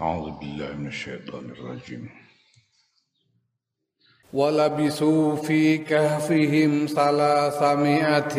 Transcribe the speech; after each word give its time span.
أعوذ 0.00 0.30
بالله 0.30 0.72
من 0.72 0.86
الشيطان 0.86 1.50
الرجيم. 1.50 2.08
ولبثوا 4.32 5.36
في 5.36 5.78
كهفهم 5.78 6.86
ثلاثمائة 6.86 8.36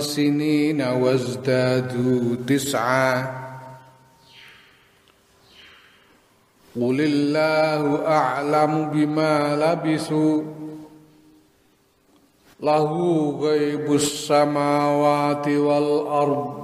سنين 0.00 0.82
وازدادوا 0.82 2.36
تسعا. 2.46 3.22
قل 6.76 7.00
الله 7.00 8.06
أعلم 8.06 8.90
بما 8.90 9.56
لبثوا. 9.56 10.42
له 12.60 13.30
غيب 13.40 13.94
السماوات 13.94 15.48
والأرض. 15.48 16.63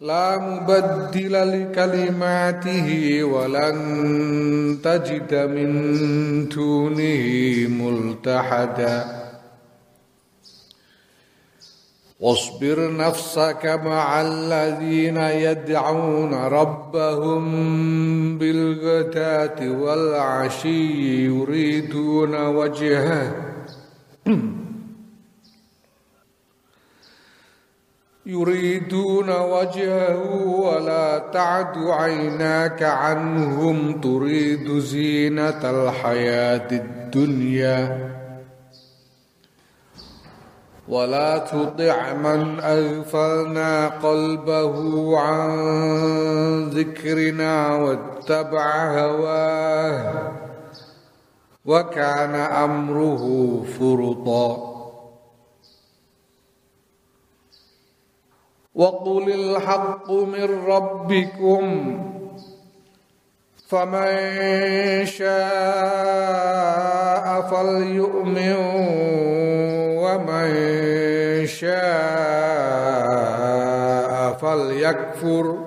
لا 0.00 0.38
مبدل 0.38 1.32
لكلماته 1.32 3.24
ولن 3.24 4.78
تجد 4.84 5.34
من 5.34 6.48
دونه 6.48 7.24
ملتحدا. 7.68 9.04
واصبر 12.20 12.96
نفسك 12.96 13.80
مع 13.84 14.20
الذين 14.20 15.16
يدعون 15.16 16.34
ربهم 16.34 17.42
بالغداة 18.38 19.70
والعشي 19.70 21.24
يريدون 21.24 22.46
وجهه. 22.46 23.32
يريدون 28.28 29.30
وجهه 29.30 30.44
ولا 30.44 31.18
تعد 31.18 31.78
عيناك 31.78 32.82
عنهم 32.82 34.00
تريد 34.00 34.78
زينة 34.78 35.70
الحياة 35.70 36.68
الدنيا. 36.72 38.10
ولا 40.88 41.38
تطع 41.38 42.12
من 42.12 42.60
أغفلنا 42.60 43.88
قلبه 43.88 45.18
عن 45.18 45.50
ذكرنا 46.68 47.74
واتبع 47.74 49.00
هواه. 49.00 50.32
وكان 51.64 52.34
أمره 52.34 53.64
فرطا. 53.80 54.77
وقل 58.78 59.32
الحق 59.32 60.10
من 60.10 60.66
ربكم 60.66 61.64
فمن 63.68 65.06
شاء 65.06 65.26
فليؤمن 67.50 68.54
ومن 69.98 70.50
شاء 71.46 71.78
فليكفر 74.32 75.58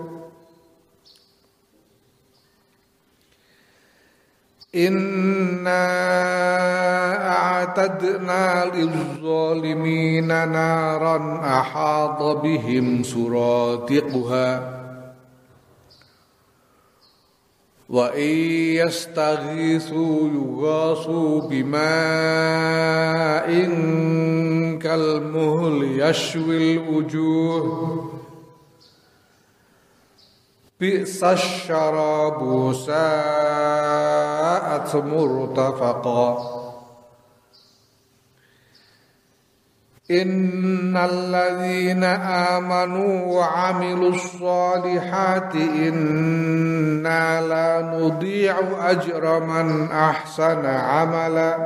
إنا 4.75 6.11
أعتدنا 7.61 8.65
للظالمين 8.65 10.27
نارا 10.27 11.41
أحاط 11.59 12.23
بهم 12.23 13.03
سرادقها. 13.03 14.77
وإن 17.89 18.35
يستغيثوا 18.81 20.29
يغاثوا 20.29 21.41
بماء 21.41 21.81
كالمهل 24.79 25.99
يشوي 25.99 26.77
الوجوه. 26.77 28.11
بئس 30.79 31.23
الشراب 31.23 32.73
ساءت 32.73 32.95
مرتفقا. 34.95 36.60
إن 40.11 40.97
الذين 40.97 42.03
آمنوا 42.53 43.25
وعملوا 43.25 44.09
الصالحات 44.09 45.55
إنا 45.55 47.41
لا 47.41 47.97
نضيع 47.97 48.55
أجر 48.79 49.39
من 49.39 49.91
أحسن 49.91 50.65
عملا 50.65 51.57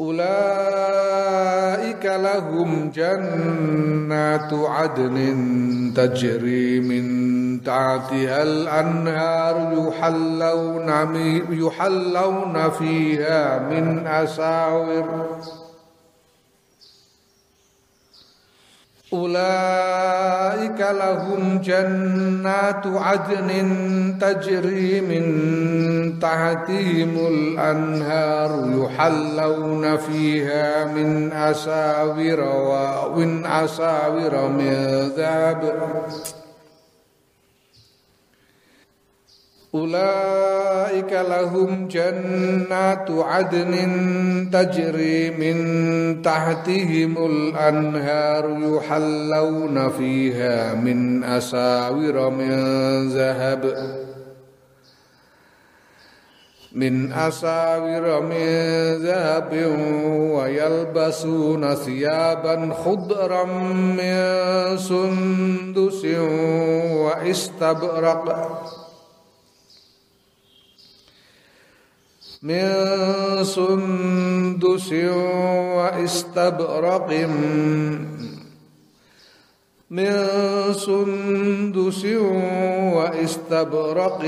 أولئك 0.00 1.84
لهم 2.04 2.90
جنات 2.94 4.52
عدن 4.52 5.92
تجري 5.96 6.80
من 6.80 7.04
تحتها 7.62 8.42
الأنهار 8.42 9.88
يحلون, 9.88 10.90
يحلون 11.50 12.70
فيها 12.70 13.58
من 13.58 14.06
أساور. 14.06 15.38
أولئك 19.14 20.80
لهم 20.80 21.60
جنات 21.64 22.86
عدن 22.86 23.48
تجري 24.20 25.00
من 25.00 25.24
تحتهم 26.18 27.26
الأنهار 27.26 28.50
يحلون 28.78 29.96
فيها 29.96 30.84
من 30.84 31.32
أساور 31.32 32.40
ومن 32.40 33.46
أساور 33.46 34.48
من 34.48 34.72
ذهب 35.16 35.74
أولئك 39.74 41.12
لهم 41.12 41.88
جنات 41.88 43.10
عدن 43.10 43.74
تجري 44.52 45.30
من 45.30 46.22
تحتهم 46.22 47.26
الأنهار 47.26 48.58
يحلون 48.62 49.88
فيها 49.88 50.74
من 50.74 51.24
أساور 51.24 52.30
من 52.30 52.52
ذهب 53.08 53.74
من 56.72 57.12
أساور 57.12 58.22
من 58.22 58.46
ذهب 59.02 59.52
ويلبسون 60.34 61.74
ثيابا 61.74 62.74
خضرا 62.84 63.44
من 63.70 64.16
سندس 64.78 66.04
وإستبرق. 66.90 68.83
من 72.44 72.68
سندس 73.44 74.92
واستبرق 75.76 77.10
من 79.90 80.12
سندس 80.72 82.04
واستبرق 82.94 84.24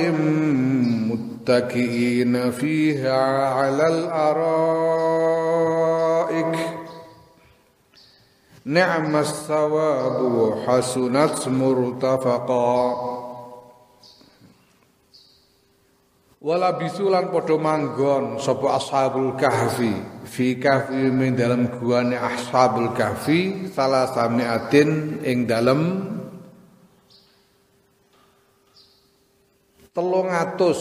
متكئين 1.10 2.50
فيها 2.50 3.48
على 3.48 3.86
الأرائك. 3.86 4.56
نعم 8.64 9.16
الثواب 9.16 10.54
حسنت 10.66 11.48
مرتفقا. 11.48 13.15
wala 16.46 16.78
bisulan 16.78 17.34
podo 17.34 17.58
manggon 17.58 18.38
sopo 18.38 18.70
ashabul 18.70 19.34
kahfi. 19.34 20.22
Fi 20.22 20.54
kahfi 20.54 21.10
min 21.10 21.34
dalam 21.34 21.66
guane 21.82 22.14
ashabul 22.14 22.94
kahfi 22.94 23.66
salah 23.74 24.06
samiatin 24.14 25.18
ing 25.26 25.50
dalam 25.50 26.06
telung 29.90 30.30
atus 30.30 30.78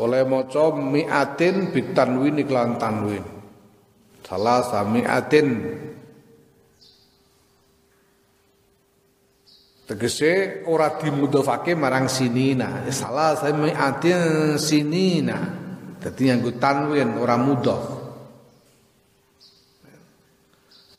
oleh 0.00 0.24
moco 0.24 0.72
miatin 0.72 1.76
bitanwin 1.76 2.40
iklan 2.40 2.80
tanwin. 2.80 3.24
Salah 4.24 4.64
samiatin. 4.64 5.48
Tegese 9.86 10.62
ora 10.66 10.98
dimudhofake 10.98 11.78
marang 11.78 12.10
sinina. 12.10 12.84
Salah 12.90 13.38
sami'atin 13.38 14.58
sinina. 14.58 15.38
Dadi 16.02 16.26
nganggo 16.26 16.58
tanwin 16.58 17.16
ora 17.16 17.38
mudhof. 17.38 17.84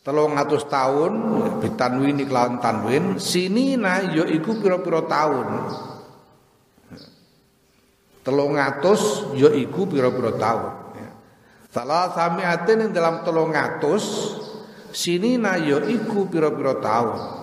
Telung 0.08 0.40
atus 0.40 0.64
tahun 0.72 1.14
bitanwin 1.60 2.24
iklan 2.24 2.64
tanwin 2.64 3.20
sinina 3.20 4.08
ya 4.08 4.24
iku 4.24 4.56
pira-pira 4.56 5.04
tahun 5.04 5.48
telung 8.24 8.60
atus 8.60 9.32
ya 9.40 9.48
iku 9.56 9.88
pira-pira 9.88 10.36
tahun 10.36 10.74
ya. 11.00 11.10
salah 11.72 12.12
samiatin 12.12 12.88
yang 12.88 12.92
dalam 12.92 13.24
telung 13.24 13.52
atus 13.52 14.36
sinina 14.92 15.56
ya 15.60 15.80
iku 15.84 16.28
pira-pira 16.28 16.80
tahun 16.80 17.37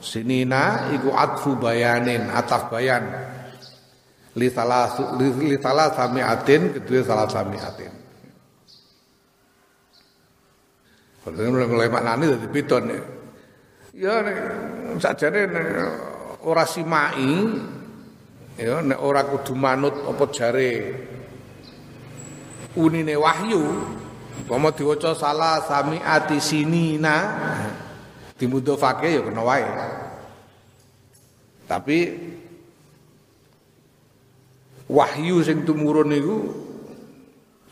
sinina 0.00 0.90
iku 0.96 1.12
atfu 1.12 1.60
bayanin 1.60 2.32
ataf 2.32 2.72
bayan 2.72 3.04
li 4.34 4.48
salah 4.48 4.88
li 5.20 5.56
salah 5.60 5.92
samiatin 5.92 6.80
kedua 6.80 7.00
salah 7.04 7.28
samiatin 7.28 8.00
Padahal 11.20 11.52
mulai 11.52 11.68
mulai 11.68 11.88
maknani 11.92 12.32
dari 12.32 12.48
piton 12.48 12.84
ya. 12.88 13.00
Ya 13.92 14.14
nek 14.24 14.36
sajane 15.04 15.40
ora 16.48 16.64
simai 16.64 17.28
ya 18.56 18.80
nek 18.80 18.96
ora 19.04 19.28
kudu 19.28 19.52
manut 19.52 19.92
apa 20.08 20.24
jare 20.32 20.72
unine 22.72 23.14
wahyu 23.20 23.60
umpama 24.40 24.72
diwaca 24.72 25.12
salah 25.12 25.60
sami 25.68 26.00
ati 26.00 26.40
sinina 26.40 27.16
dimudhofake 28.40 29.12
ya 29.12 29.20
kena 29.20 29.44
wae. 29.44 29.68
Tapi 31.68 31.98
wahyu 34.88 35.44
sing 35.44 35.68
tumurun 35.68 36.08
niku 36.08 36.38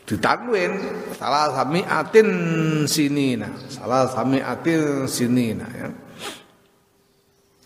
ditanwin 0.05 0.77
salah 1.17 1.51
sami 1.51 1.83
atin 1.83 2.29
sinina 2.87 3.49
salah 3.67 4.07
sami 4.07 4.39
atin 4.39 5.09
sinina 5.09 5.65
ya. 5.73 5.89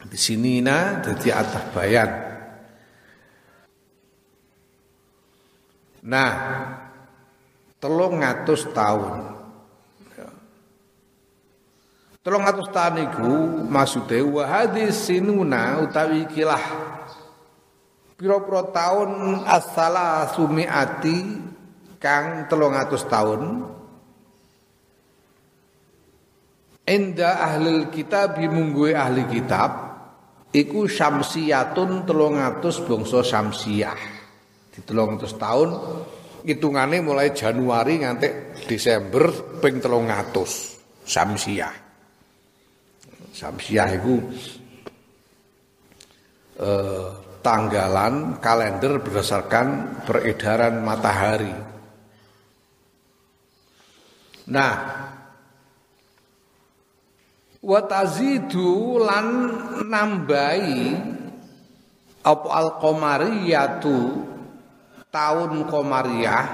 Di 0.03 0.17
sinina 0.19 0.99
jadi 0.99 1.43
atas 1.43 1.63
bayan. 1.71 2.11
Nah, 6.03 6.35
telung 7.79 8.19
ngatus 8.19 8.67
tahun. 8.75 9.32
Telung 12.23 12.47
ngatus 12.47 12.71
tahun 12.71 13.03
iku 13.11 13.31
maksude 13.67 14.23
wa 14.23 14.47
hadis 14.47 15.11
sinuna 15.11 15.83
utawi 15.83 16.23
kilah 16.31 16.63
pira-pira 18.15 18.63
tahun 18.71 19.43
asala 19.43 20.31
sumiati 20.31 21.19
kang 21.99 22.47
telung 22.47 22.79
ngatus 22.79 23.03
tahun. 23.11 23.41
Inda 26.87 27.43
ahli 27.43 27.91
kitab 27.91 28.39
mungguwe 28.39 28.95
ahli 28.95 29.27
kitab 29.27 29.71
iku 30.55 30.87
syamsiyatun 30.87 32.07
telung 32.07 32.39
atus 32.39 32.79
bangsa 32.87 33.19
syamsiyah. 33.19 33.99
Di 34.71 34.79
telung 34.87 35.19
atus 35.19 35.35
tahun 35.35 35.75
hitungannya 36.47 37.03
mulai 37.03 37.35
Januari 37.35 37.99
nganti 37.99 38.55
Desember 38.63 39.59
ping 39.59 39.83
telung 39.83 40.07
atus 40.07 40.79
Samsiah 43.33 43.89
itu 43.97 44.21
eh, 46.61 47.09
tanggalan 47.41 48.37
kalender 48.37 49.01
berdasarkan 49.01 49.99
peredaran 50.05 50.85
matahari. 50.85 51.51
Nah 54.53 54.75
watazidu 57.63 59.01
lan 59.01 59.27
nambahi 59.89 60.93
apa 62.23 62.47
al-qamariyatu 62.47 63.97
tahun 65.09 65.67
komariah 65.67 66.45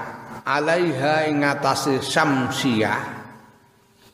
alaiha 0.46 1.28
ing 1.28 1.44
atase 1.46 2.02
syamsiah 2.02 3.19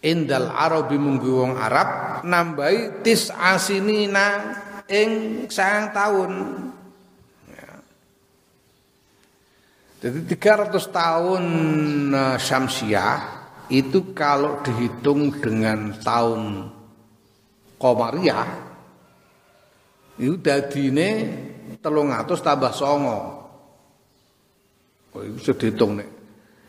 indal 0.07 0.55
arabi 0.55 0.95
munggu 0.95 1.43
wong 1.43 1.59
arab 1.59 2.23
nambahi 2.23 3.03
tis 3.03 3.35
asinina 3.35 4.55
ing 4.87 5.11
sayang 5.51 5.91
tahun 5.91 6.33
ya. 7.51 7.71
jadi 10.07 10.19
300 10.31 10.79
tahun 10.95 11.45
uh, 12.15 12.37
syamsiah 12.39 13.19
itu 13.67 14.15
kalau 14.15 14.63
dihitung 14.63 15.43
dengan 15.43 15.91
tahun 15.99 16.71
komariah 17.83 18.47
itu 20.23 20.39
dadine 20.39 21.11
telung 21.83 22.15
atus 22.15 22.39
tambah 22.47 22.71
songo 22.71 23.43
Oh, 25.17 25.25
itu 25.25 25.41
bisa 25.41 25.53
dihitung 25.57 25.97
nek. 25.97 26.09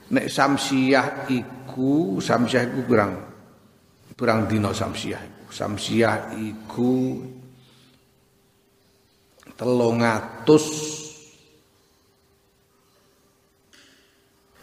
Nek 0.07 0.31
samsiah 0.31 1.28
iku, 1.28 2.24
samsiah 2.24 2.63
iku 2.63 2.80
berang 2.88 3.27
berang 4.18 4.50
dino 4.50 4.74
samsiah 4.74 5.22
iku. 5.22 5.48
Samsiah 5.54 6.34
iku 6.34 7.22
telung 9.58 10.06
atus 10.06 10.66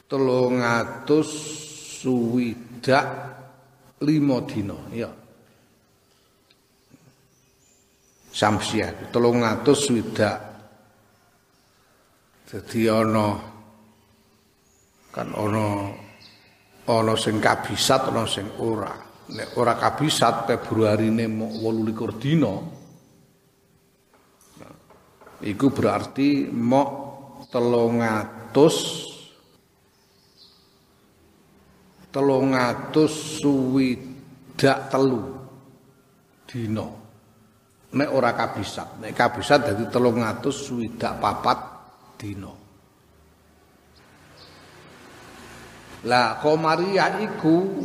telung 0.07 0.63
atus 0.63 1.31
suwidak 1.99 3.07
lima 4.07 4.39
dino 4.47 4.79
ya 4.95 5.11
samsiah 8.31 9.11
telung 9.11 9.43
atus 9.43 9.91
swidak 9.91 10.39
jadi 12.47 13.03
ana 13.03 13.35
kan 15.11 15.29
ono 15.35 15.91
ono 16.87 17.15
sing 17.19 17.43
kabisat 17.43 18.15
ora 18.63 19.04
nek 19.33 19.57
ora 19.57 19.79
kabisat 19.81 20.45
Februarine 20.45 21.25
mok 21.25 21.53
28 21.65 22.21
dina 22.21 22.55
iku 25.45 25.67
berarti 25.73 26.49
mok 26.53 26.89
300 27.49 29.15
300 32.15 33.11
suwidak 33.11 34.79
telu 34.87 35.23
dina. 36.47 36.87
Nek 37.95 38.11
ora 38.11 38.31
kabisat 38.35 39.03
nek 39.03 39.11
kabisat 39.15 39.75
dadi 39.75 39.85
300 39.91 40.47
suwidak 40.55 41.19
papat 41.19 41.59
dina. 42.15 42.55
Lah 46.05 46.39
komariah 46.39 47.19
iku 47.25 47.83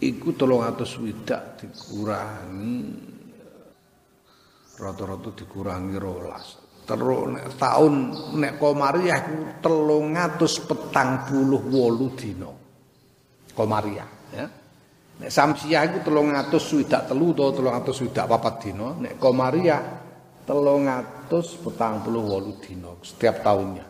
iku 0.00 0.32
300 0.36 0.84
swidak 0.84 1.56
dikurangi 1.60 2.76
rata-rata 4.76 5.32
dikurangi 5.32 5.96
rolas. 5.96 6.60
Terus 6.86 7.34
nek 7.34 7.58
tahun 7.58 7.94
nek 8.38 8.62
komariah 8.62 9.18
iku 9.26 9.58
348 9.58 11.34
dina. 12.14 12.46
Komariah 13.56 14.06
ya. 14.30 14.46
Nek 15.16 15.32
samsiah 15.32 15.88
iku 15.90 16.04
300 16.04 16.52
swidak 16.60 17.08
telu 17.08 17.32
utawa 17.32 17.80
300 17.80 17.88
swidak 17.90 18.28
papat 18.28 18.68
dina, 18.68 18.92
nek 19.00 19.16
komariah 19.16 19.80
348 20.46 22.62
dina 22.62 22.94
setiap 23.02 23.42
tahunnya. 23.42 23.86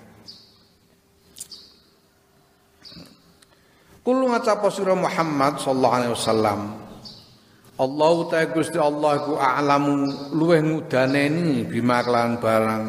Kulo 4.05 4.29
ngacapa 4.29 4.69
sira 4.69 4.93
Muhammad 4.93 5.57
sallallahu 5.57 5.95
alaihi 5.97 6.13
wasallam 6.13 6.59
Allah 7.75 8.15
ta 8.31 8.39
Gusti 8.55 8.79
Allah 8.79 9.19
ku 9.27 9.35
a'lamu 9.35 10.07
luweh 10.31 10.63
ngudaneni 10.63 11.67
bima 11.67 11.99
kelan 12.07 12.39
barang 12.39 12.83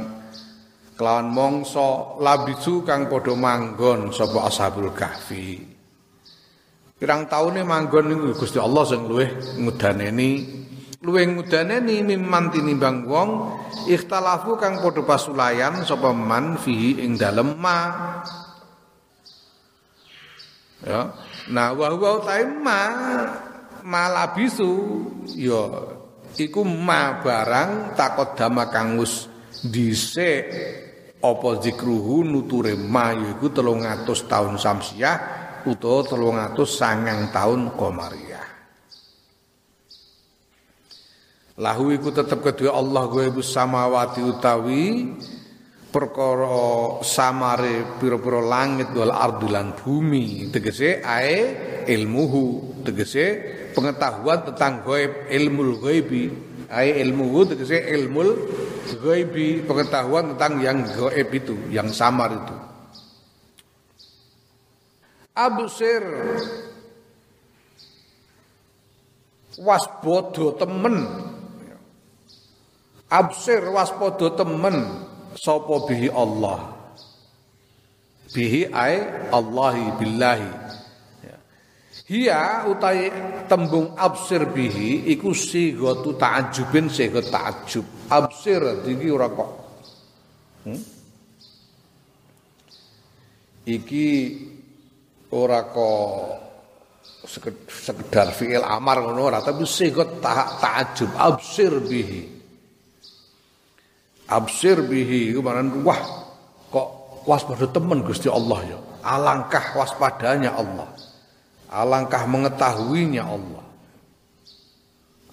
kelawan 0.94 1.26
mongso 1.26 2.14
labisu 2.22 2.86
kang 2.86 3.10
padha 3.10 3.34
manggon 3.34 4.14
sapa 4.14 4.46
ashabul 4.46 4.94
kahfi. 4.94 5.58
Pirang 6.96 7.26
taune 7.26 7.66
manggon 7.66 8.14
niku 8.14 8.38
Gusti 8.38 8.62
Allah 8.62 8.86
sing 8.86 9.10
luweh 9.10 9.58
ngudaneni. 9.58 10.62
Luwih 11.02 11.34
ngudaneni 11.34 12.06
mimman 12.06 12.54
tinimbang 12.54 13.10
wong 13.10 13.30
ikhtalafu 13.90 14.54
kang 14.54 14.78
padha 14.78 15.02
pasulayan 15.02 15.82
sapa 15.82 16.14
man 16.14 16.62
fihi 16.62 17.02
ing 17.02 17.18
dalem 17.18 17.58
ma. 17.58 17.78
Ya. 20.86 21.10
Nah 21.50 21.74
wa 21.74 21.90
huwa 21.90 22.22
ma 22.62 22.80
malabisu 23.86 24.72
ya 25.38 25.62
iku 26.34 26.66
ma 26.66 27.22
barang 27.22 27.94
takot 27.94 28.34
dama 28.34 28.66
kangus 28.66 29.30
dhisik 29.62 30.42
apa 31.22 31.48
zikruhu 31.62 32.26
nuture 32.26 32.74
ma 32.74 33.14
yaiku 33.14 33.48
300 33.54 34.04
tahun 34.26 34.58
samsiah 34.58 35.16
utawa 35.70 36.02
300 36.02 36.58
sangang 36.66 37.30
tahun 37.30 37.78
komari 37.78 38.26
Lahu 41.56 41.88
iku 41.88 42.12
tetep 42.12 42.44
kedua 42.44 42.76
Allah 42.76 43.08
gue 43.08 43.32
samawati 43.40 44.20
utawi 44.20 45.08
perkara 45.88 47.00
samare 47.00 47.96
pira-pira 47.96 48.44
langit 48.44 48.92
wal 48.92 49.08
ardi 49.08 49.48
lan 49.48 49.72
bumi. 49.72 50.52
Tegese 50.52 51.00
ae 51.00 51.36
ilmuhu 51.88 52.76
tegese 52.84 53.26
pengetahuan 53.76 54.40
tentang 54.48 54.80
gaib 54.80 55.28
ilmu 55.28 55.76
ghaibi. 55.84 56.32
Ae 56.72 56.98
ilmuhu 57.04 57.52
tegese 57.52 57.78
ilmul 57.92 58.32
ghaibi. 59.04 59.60
Pengetahuan 59.68 60.34
tentang 60.34 60.64
yang 60.64 60.80
gaib 60.88 61.28
itu 61.36 61.54
yang 61.68 61.92
samar 61.92 62.32
itu. 62.32 62.56
Absir 65.36 66.02
wasbodo 69.60 70.56
temen. 70.56 70.96
Absir 73.06 73.62
waspada 73.70 74.34
temen. 74.34 75.06
Sapa 75.38 75.86
bihi 75.86 76.10
Allah. 76.10 76.74
Bihi 78.34 78.66
ai 78.74 79.28
Allahi 79.30 79.94
billahi. 80.00 80.65
Hiya 82.06 82.70
utai 82.70 83.10
tembung 83.50 83.98
absir 83.98 84.46
bihi 84.46 85.10
iku 85.10 85.34
sigatu 85.34 86.14
ta'ajjubin 86.14 86.86
sigat 86.86 87.26
ta'ajjub. 87.34 87.82
Absir 88.14 88.62
iki 88.86 89.10
ora 89.10 89.26
kok. 89.26 89.50
Hmm? 90.70 90.82
Iki 93.66 94.08
ora 95.34 95.66
kok 95.66 96.06
sekedar 97.58 98.30
fi'il 98.30 98.62
amar 98.62 99.02
ngono 99.02 99.26
ora 99.26 99.42
tapi 99.42 99.66
sigat 99.66 100.22
ta'ajjub 100.62 101.10
absir 101.18 101.74
bihi. 101.82 102.22
Absir 104.30 104.78
bihi 104.86 105.34
iku 105.34 105.42
wah 105.82 106.00
kok 106.70 106.88
waspada 107.26 107.66
temen 107.66 108.06
Gusti 108.06 108.30
Allah 108.30 108.62
ya. 108.62 108.78
Alangkah 109.02 109.74
waspadanya 109.74 110.54
Allah. 110.54 110.86
Alangkah 111.70 112.24
mengetahuinya 112.30 113.22
Allah. 113.26 113.66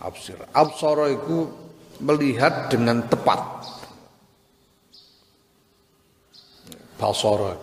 Absir. 0.04 0.36
Absara 0.52 1.14
itu 1.14 1.48
melihat 2.04 2.68
dengan 2.68 3.06
tepat. 3.08 3.40
Basara. 7.00 7.56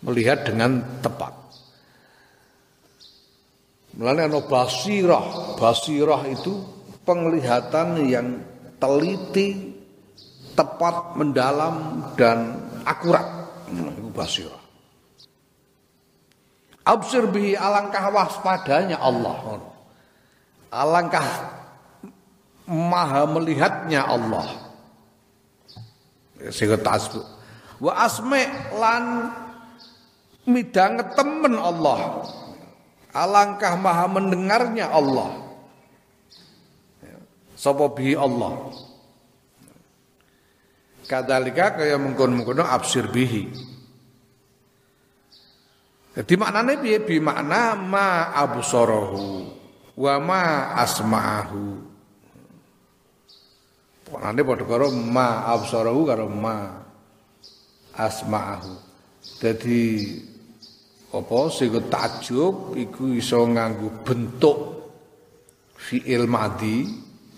Melihat 0.00 0.48
dengan 0.48 0.80
tepat. 1.04 1.32
Mulanya 3.96 4.32
ana 4.32 4.40
basirah. 4.44 5.56
Basirah 5.60 6.22
itu 6.28 6.60
penglihatan 7.04 8.00
yang 8.08 8.40
teliti 8.80 9.76
tepat, 10.56 11.16
mendalam 11.16 12.04
dan 12.16 12.56
akurat. 12.84 13.48
Basirah. 14.16 14.59
Absir 16.84 17.28
bihi 17.28 17.54
alangkah 17.54 18.08
waspadanya 18.08 18.96
Allah. 18.98 19.60
Alangkah 20.72 21.26
maha 22.70 23.28
melihatnya 23.28 24.06
Allah. 24.06 24.48
Wa 27.80 27.92
asme 28.00 28.40
lan 28.76 29.28
midang 30.48 31.00
temen 31.12 31.54
Allah. 31.58 32.24
Alangkah 33.10 33.74
maha 33.76 34.06
mendengarnya 34.08 34.88
Allah. 34.88 35.36
Sapa 37.60 37.92
bihi 37.92 38.16
Allah. 38.16 38.72
Kadalika 41.04 41.76
kaya 41.76 41.98
mengkon-mengkono 41.98 42.62
absir 42.64 43.10
bihi. 43.10 43.69
Jadi 46.10 46.34
maknanya 46.34 46.74
piye 46.82 46.98
bi 47.06 47.22
makna 47.22 47.78
ma 47.78 48.34
absarahu 48.34 49.46
wa 49.94 50.14
ma 50.18 50.42
asma'ahu. 50.82 51.66
Maknane 54.10 54.40
padha 54.42 54.64
karo 54.66 54.90
ma 54.90 55.46
absarahu 55.54 56.00
karo 56.02 56.26
ma 56.26 56.82
asma'ahu. 57.94 58.74
Jadi 59.38 59.82
apa 61.10 61.38
sing 61.50 61.74
takjub 61.90 62.74
iku 62.78 63.14
iso 63.14 63.42
nganggo 63.46 64.02
bentuk 64.06 64.58
fi'il 65.74 66.26
madhi 66.30 66.86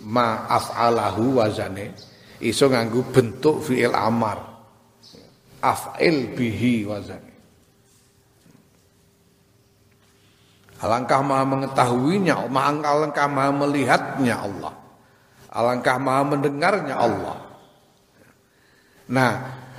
ma 0.05 0.45
af'alahu 0.49 1.41
wazane 1.41 1.97
iso 2.45 2.69
nganggo 2.69 3.09
bentuk 3.09 3.65
fi'il 3.65 3.97
amar 3.97 4.37
af'il 5.65 6.37
bihi 6.37 6.85
wazan 6.85 7.32
Alangkah 10.83 11.23
maha 11.23 11.47
mengetahuinya, 11.47 12.43
alangkah 12.51 13.31
maha 13.31 13.51
melihatnya 13.55 14.35
Allah. 14.35 14.75
Alangkah 15.47 15.97
maha 16.03 16.23
mendengarnya 16.27 16.99
Allah. 16.99 17.39
Nah, 19.07 19.33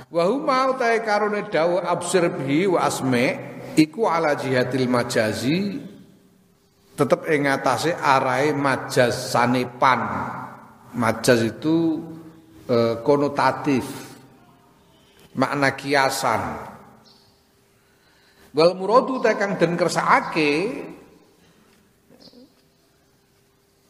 wa 0.08 0.24
huma 0.24 0.72
utai 0.72 1.04
karone 1.04 1.44
dawu 1.52 1.76
absir 1.82 2.24
bihi 2.32 2.72
wa 2.72 2.88
asme 2.88 3.36
iku 3.76 4.08
ala 4.08 4.32
jihadil 4.38 4.88
majazi 4.88 5.82
tetep 6.94 7.26
ing 7.26 7.50
atase 7.50 7.90
arahe 7.90 8.54
majaz 8.54 9.34
sanepan 9.34 10.00
majaz 10.94 11.42
itu 11.42 11.98
e, 12.70 13.02
konotatif 13.02 13.82
makna 15.34 15.74
kiasan 15.74 16.73
wal 18.54 18.72
muradu 18.78 19.18
tekang 19.20 19.58
den 19.58 19.74
kersakake. 19.74 20.52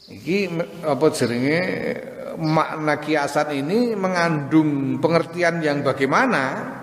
Iki 0.05 0.39
apa 0.85 1.07
jenenge 1.17 1.61
makna 2.37 3.01
kiasan 3.01 3.57
ini 3.57 3.97
mengandung 3.97 5.01
pengertian 5.01 5.65
yang 5.65 5.81
bagaimana? 5.81 6.75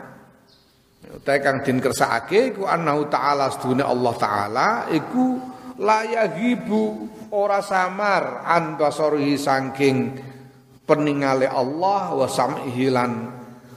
Utai 1.12 1.44
kang 1.44 1.60
din 1.60 1.84
kersakake 1.84 2.56
iku 2.56 2.64
annahu 2.72 3.12
ta'ala 3.12 3.52
sedune 3.52 3.84
Allah 3.84 4.14
taala 4.16 4.70
iku 4.96 5.44
layahibu 5.76 7.10
ora 7.36 7.60
samar 7.60 8.48
an 8.48 8.80
basarihi 8.80 9.36
saking 9.36 10.16
peningale 10.88 11.52
Allah 11.52 12.16
wa 12.16 12.28
sam'ihi 12.32 12.88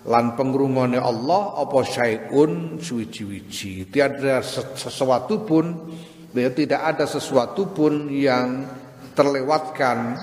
lan 0.04 0.36
pengrungone 0.36 1.00
Allah 1.00 1.56
apa 1.60 1.80
syai'un? 1.80 2.76
Suwiji-wiji 2.76 3.88
tiada 3.88 4.44
sesuatu 4.76 5.44
pun 5.44 5.92
ya, 6.36 6.52
tidak 6.52 6.80
ada 6.96 7.04
sesuatu 7.08 7.72
pun 7.72 8.12
yang 8.12 8.68
terlewatkan 9.16 10.18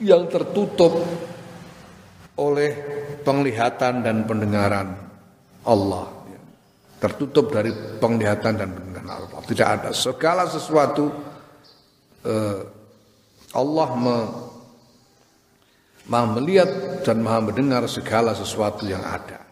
yang 0.00 0.28
tertutup 0.28 0.96
oleh 2.40 2.70
penglihatan 3.20 4.00
dan 4.00 4.24
pendengaran 4.24 4.88
Allah. 5.68 6.08
Tertutup 7.00 7.48
dari 7.48 7.72
penglihatan 7.72 8.52
dan 8.60 8.68
pendengaran 8.76 9.08
Allah. 9.08 9.40
Tidak 9.44 9.68
ada 9.68 9.90
segala 9.96 10.44
sesuatu 10.44 11.08
eh, 12.24 12.60
Allah 13.56 13.88
me, 13.96 14.16
maha 16.10 16.26
melihat 16.36 16.70
dan 17.06 17.22
maha 17.22 17.38
mendengar 17.48 17.86
segala 17.86 18.34
sesuatu 18.34 18.84
yang 18.84 19.00
ada 19.00 19.46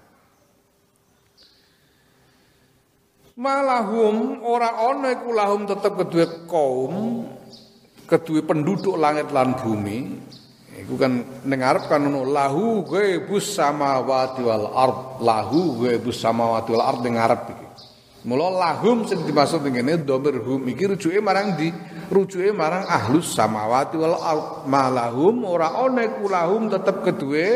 malahum 3.38 4.42
ora 4.42 4.74
ana 4.90 5.14
iku 5.14 5.30
lahum 5.30 5.62
tetep 5.70 5.94
kedua 5.94 6.26
kaum 6.50 7.24
kedua 8.10 8.42
penduduk 8.42 8.98
langit 8.98 9.30
lan 9.30 9.54
bumi 9.54 10.28
Iku 10.78 10.94
kan 10.94 11.42
ning 11.42 11.60
arep 11.60 11.90
kan 11.90 12.06
ono 12.06 12.22
lahu 12.22 12.86
ghaibus 12.86 13.58
samawati 13.58 14.46
wal 14.46 14.70
ard, 14.70 15.18
lahu 15.18 15.82
ghaibus 15.82 16.22
samawati 16.22 16.70
wal 16.70 16.86
ard 16.86 17.00
ning 17.02 17.18
iki. 17.18 17.67
Mula 18.28 18.52
lahum 18.52 19.08
sing 19.08 19.24
dimaksud 19.24 19.64
ngene 19.64 20.04
dhamir 20.04 20.44
hum 20.44 20.68
iki 20.68 20.84
rujuke 20.84 21.16
marang 21.24 21.56
di 21.56 21.72
rujuke 22.12 22.52
marang 22.52 22.84
ahlus 22.84 23.32
samawati 23.32 23.96
wal 23.96 24.20
ard. 24.20 24.68
Malahum 24.68 25.48
ora 25.48 25.72
ana 25.80 26.04
iku 26.04 26.28
lahum 26.28 26.68
tetep 26.68 27.00
kedue 27.08 27.46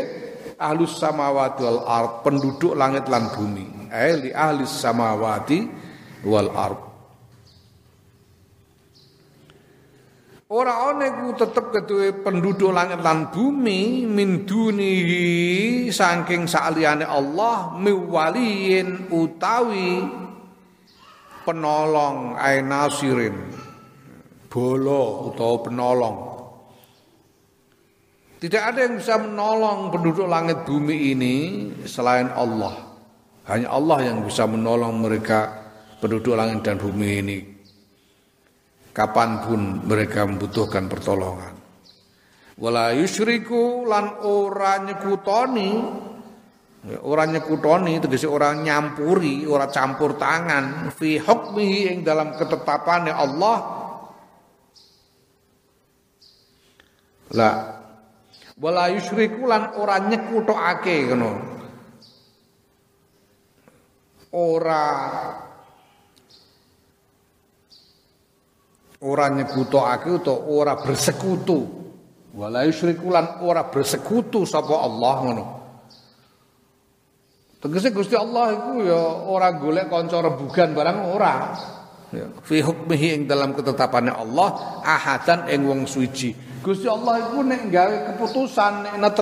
ahlus 0.57 0.97
samawati 0.97 1.61
wal 1.61 1.85
ard, 1.85 2.25
penduduk 2.25 2.73
langit 2.73 3.05
lan 3.13 3.29
bumi. 3.37 3.93
Eh 3.93 4.17
li 4.17 4.31
ahli 4.33 4.65
samawati 4.65 5.59
wal 6.25 6.49
ard. 6.57 6.81
Ora 10.53 10.89
ana 10.89 11.05
iku 11.05 11.37
tetep 11.37 11.69
keduwe 11.69 12.17
penduduk 12.25 12.73
langit 12.73 13.05
lan 13.05 13.29
bumi 13.29 14.09
min 14.09 14.49
dunihi 14.49 15.89
saking 15.93 16.49
saliyane 16.49 17.05
Allah 17.05 17.77
miwaliin 17.77 19.13
utawi 19.13 20.22
penolong 21.43 22.39
ae 22.39 22.63
nasirin 22.65 23.37
bolo 24.51 25.33
utawa 25.33 25.57
penolong 25.63 26.19
Tidak 28.43 28.59
ada 28.59 28.83
yang 28.83 28.99
bisa 28.99 29.23
menolong 29.23 29.95
penduduk 29.95 30.27
langit 30.27 30.67
bumi 30.67 31.15
ini 31.15 31.35
selain 31.87 32.27
Allah. 32.27 32.75
Hanya 33.47 33.71
Allah 33.71 34.03
yang 34.03 34.27
bisa 34.27 34.51
menolong 34.51 34.99
mereka 34.99 35.47
penduduk 36.03 36.35
langit 36.35 36.67
dan 36.67 36.75
bumi 36.75 37.23
ini 37.23 37.39
kapan 38.93 39.41
pun 39.43 39.61
mereka 39.89 40.29
membutuhkan 40.29 40.87
pertolongan. 40.87 41.57
Wala 42.61 42.93
yusyriku 42.93 43.89
lan 43.89 44.21
ora 44.23 44.79
nyekutoni 44.85 45.71
ora 46.83 47.31
nyekutoni 47.31 48.03
tegese 48.03 48.27
ora 48.27 48.59
nyampuri, 48.59 49.47
ora 49.47 49.71
campur 49.71 50.19
tangan. 50.19 50.91
Fi 50.91 51.15
hukmihi 51.23 51.81
ing 51.95 51.99
dalam 52.03 52.35
ketetapannya 52.35 53.15
Allah. 53.15 53.59
Lah 57.33 57.55
wala 58.59 58.91
yusyriku 58.91 59.47
lan 59.47 59.79
ora 59.79 60.03
nyekutokake 60.03 60.97
ngono. 61.15 61.31
Ora. 64.35 64.85
Ora 69.03 69.27
nyekutokake 69.31 70.09
utawa 70.19 70.39
ora 70.51 70.75
bersekutu. 70.83 71.59
Wala 72.35 72.67
yusyriku 72.67 73.07
lan 73.07 73.39
ora 73.47 73.71
bersekutu 73.71 74.43
sapa 74.43 74.83
Allah 74.83 75.15
ngono 75.23 75.62
Tegese 77.63 77.95
Gusti 77.95 78.19
Allah 78.19 78.59
iku 78.59 78.83
ya 78.83 78.99
ora 79.31 79.55
golek 79.55 79.87
kanca 79.87 80.19
rebugan 80.19 80.75
barang 80.75 80.99
ora. 81.15 81.35
Ya. 82.11 82.27
Fi 82.43 82.59
hukmihi 82.59 83.15
ing 83.15 83.23
dalam 83.31 83.55
ketetapannya 83.55 84.19
Allah 84.19 84.83
ahadan 84.83 85.47
ing 85.47 85.63
wong 85.63 85.87
suci. 85.87 86.35
Gusti 86.59 86.91
Allah 86.91 87.23
iku 87.23 87.47
nek 87.47 87.71
gawe 87.71 87.97
keputusan 88.13 88.99
nek 88.99 89.15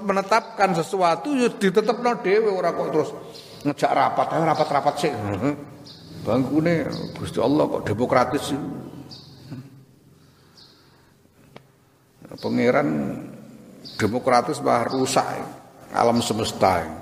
menetapkan 0.00 0.72
sesuatu 0.72 1.36
ya 1.36 1.52
ditetepno 1.52 2.24
dhewe 2.24 2.48
ora 2.48 2.72
kok 2.72 2.88
terus 2.88 3.10
ngejak 3.68 3.92
rapat. 3.92 4.26
Ayo 4.32 4.42
rapat-rapat 4.48 4.94
sik. 4.96 5.12
Bangkune 6.24 6.88
Gusti 7.20 7.36
Allah 7.36 7.68
kok 7.68 7.84
demokratis 7.84 8.56
pangeran 12.40 12.88
demokratis 14.00 14.56
bah 14.64 14.88
rusak 14.88 15.26
alam 15.92 16.24
semesta 16.24 16.80
Ya, 16.80 17.01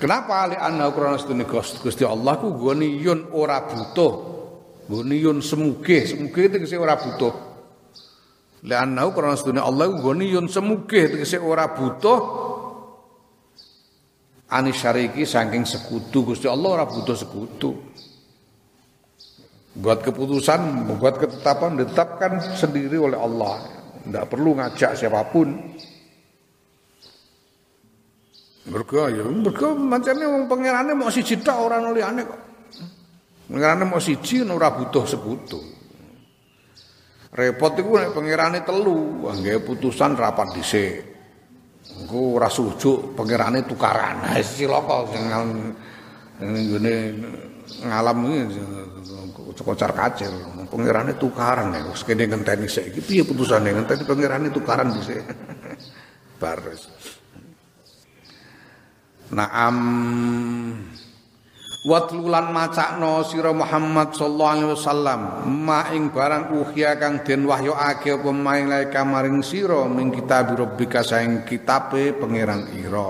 kenapa 0.00 0.48
ali 0.48 0.56
anna 0.56 0.88
krana 0.88 1.20
sedene 1.20 1.44
Gusti 1.44 2.04
Allah 2.08 2.40
ku 2.40 2.56
yun 2.80 3.28
ora 3.36 3.68
butuh. 3.68 4.12
yun 4.88 5.44
semugih, 5.44 6.08
semugih 6.08 6.48
tegese 6.48 6.80
ora 6.80 6.96
butuh. 6.96 7.32
Li 8.64 8.72
anna 8.72 9.04
krana 9.12 9.36
sedene 9.36 9.60
Allah 9.60 9.92
ku 9.92 10.08
yun 10.16 10.48
semugih 10.48 11.12
tegese 11.12 11.36
ora 11.36 11.68
butuh 11.68 12.20
anis 14.54 14.78
syariki 14.78 15.26
saking 15.26 15.66
sekutu 15.66 16.32
Gusti 16.32 16.46
Allah 16.48 16.80
ora 16.80 16.86
butuh 16.88 17.16
sekutu. 17.16 17.70
Buat 19.74 20.06
keputusan, 20.06 20.86
membuat 20.86 21.18
ketetapan 21.18 21.74
ditetapkan 21.74 22.38
sendiri 22.54 22.94
oleh 22.94 23.18
Allah. 23.18 23.58
Tidak 24.06 24.24
perlu 24.30 24.54
ngajak 24.54 24.94
siapa 24.94 25.26
pun. 25.34 25.50
Mereka 28.64 29.12
ya, 29.12 29.24
mereka 29.28 29.76
macamnya 29.76 30.26
wong 30.28 30.44
pangerane 30.48 30.92
mau 30.96 31.12
siji 31.12 31.36
tok 31.44 31.58
ora 31.68 31.76
kok. 31.84 32.40
Pangerane 33.52 33.84
mau 33.84 34.00
siji 34.00 34.40
ora 34.40 34.72
butuh 34.72 35.04
sekutu. 35.04 35.60
Repot 37.34 37.74
iku 37.76 37.98
nek 37.98 38.14
pangerane 38.16 38.64
telu, 38.64 39.28
angge 39.28 39.60
putusan 39.60 40.16
rapat 40.16 40.56
dhisik. 40.56 40.96
Engko 42.00 42.40
ora 42.40 42.48
sujuk 42.48 43.12
pangerane 43.12 43.68
tukaran. 43.68 44.24
Ha 44.32 44.40
cilaka 44.40 45.12
sing 45.12 45.24
ngene 46.40 46.94
ngalam 47.84 48.18
iki 48.26 49.62
kocar 49.62 49.92
kacir 49.94 50.30
pangerane 50.68 51.14
tukaran 51.16 51.70
ya 51.72 51.86
wis 51.88 52.02
kene 52.02 52.26
ngenteni 52.26 52.66
saiki 52.66 53.00
piye 53.00 53.22
putusane 53.22 53.70
ngenteni 53.70 54.02
pangerane 54.02 54.48
tukaran 54.50 54.90
dhisik 54.92 55.22
baris 56.42 56.90
Naam. 59.32 59.76
Watlulan 61.84 62.48
macakno 62.48 63.20
sira 63.28 63.52
Muhammad 63.52 64.16
sallallahu 64.16 64.52
alaihi 64.56 64.70
wasallam. 64.72 65.20
Ma 65.64 65.92
ing 65.92 66.08
barang 66.08 66.56
uhya 66.56 66.96
kang 66.96 67.20
den 67.24 67.44
wahyuake 67.44 68.08
apa 68.08 68.30
maing 68.32 68.72
lae 68.72 68.88
kamaring 68.88 69.44
sira 69.44 69.84
ming 69.84 70.08
kitab 70.08 70.56
rabbika 70.56 71.04
saing 71.04 71.44
kitabe 71.44 72.16
pangeran 72.16 72.72
ira. 72.72 73.08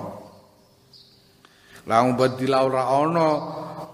Laung 1.87 2.18
badilau 2.18 2.66
ora 2.66 2.83
ana 2.98 3.29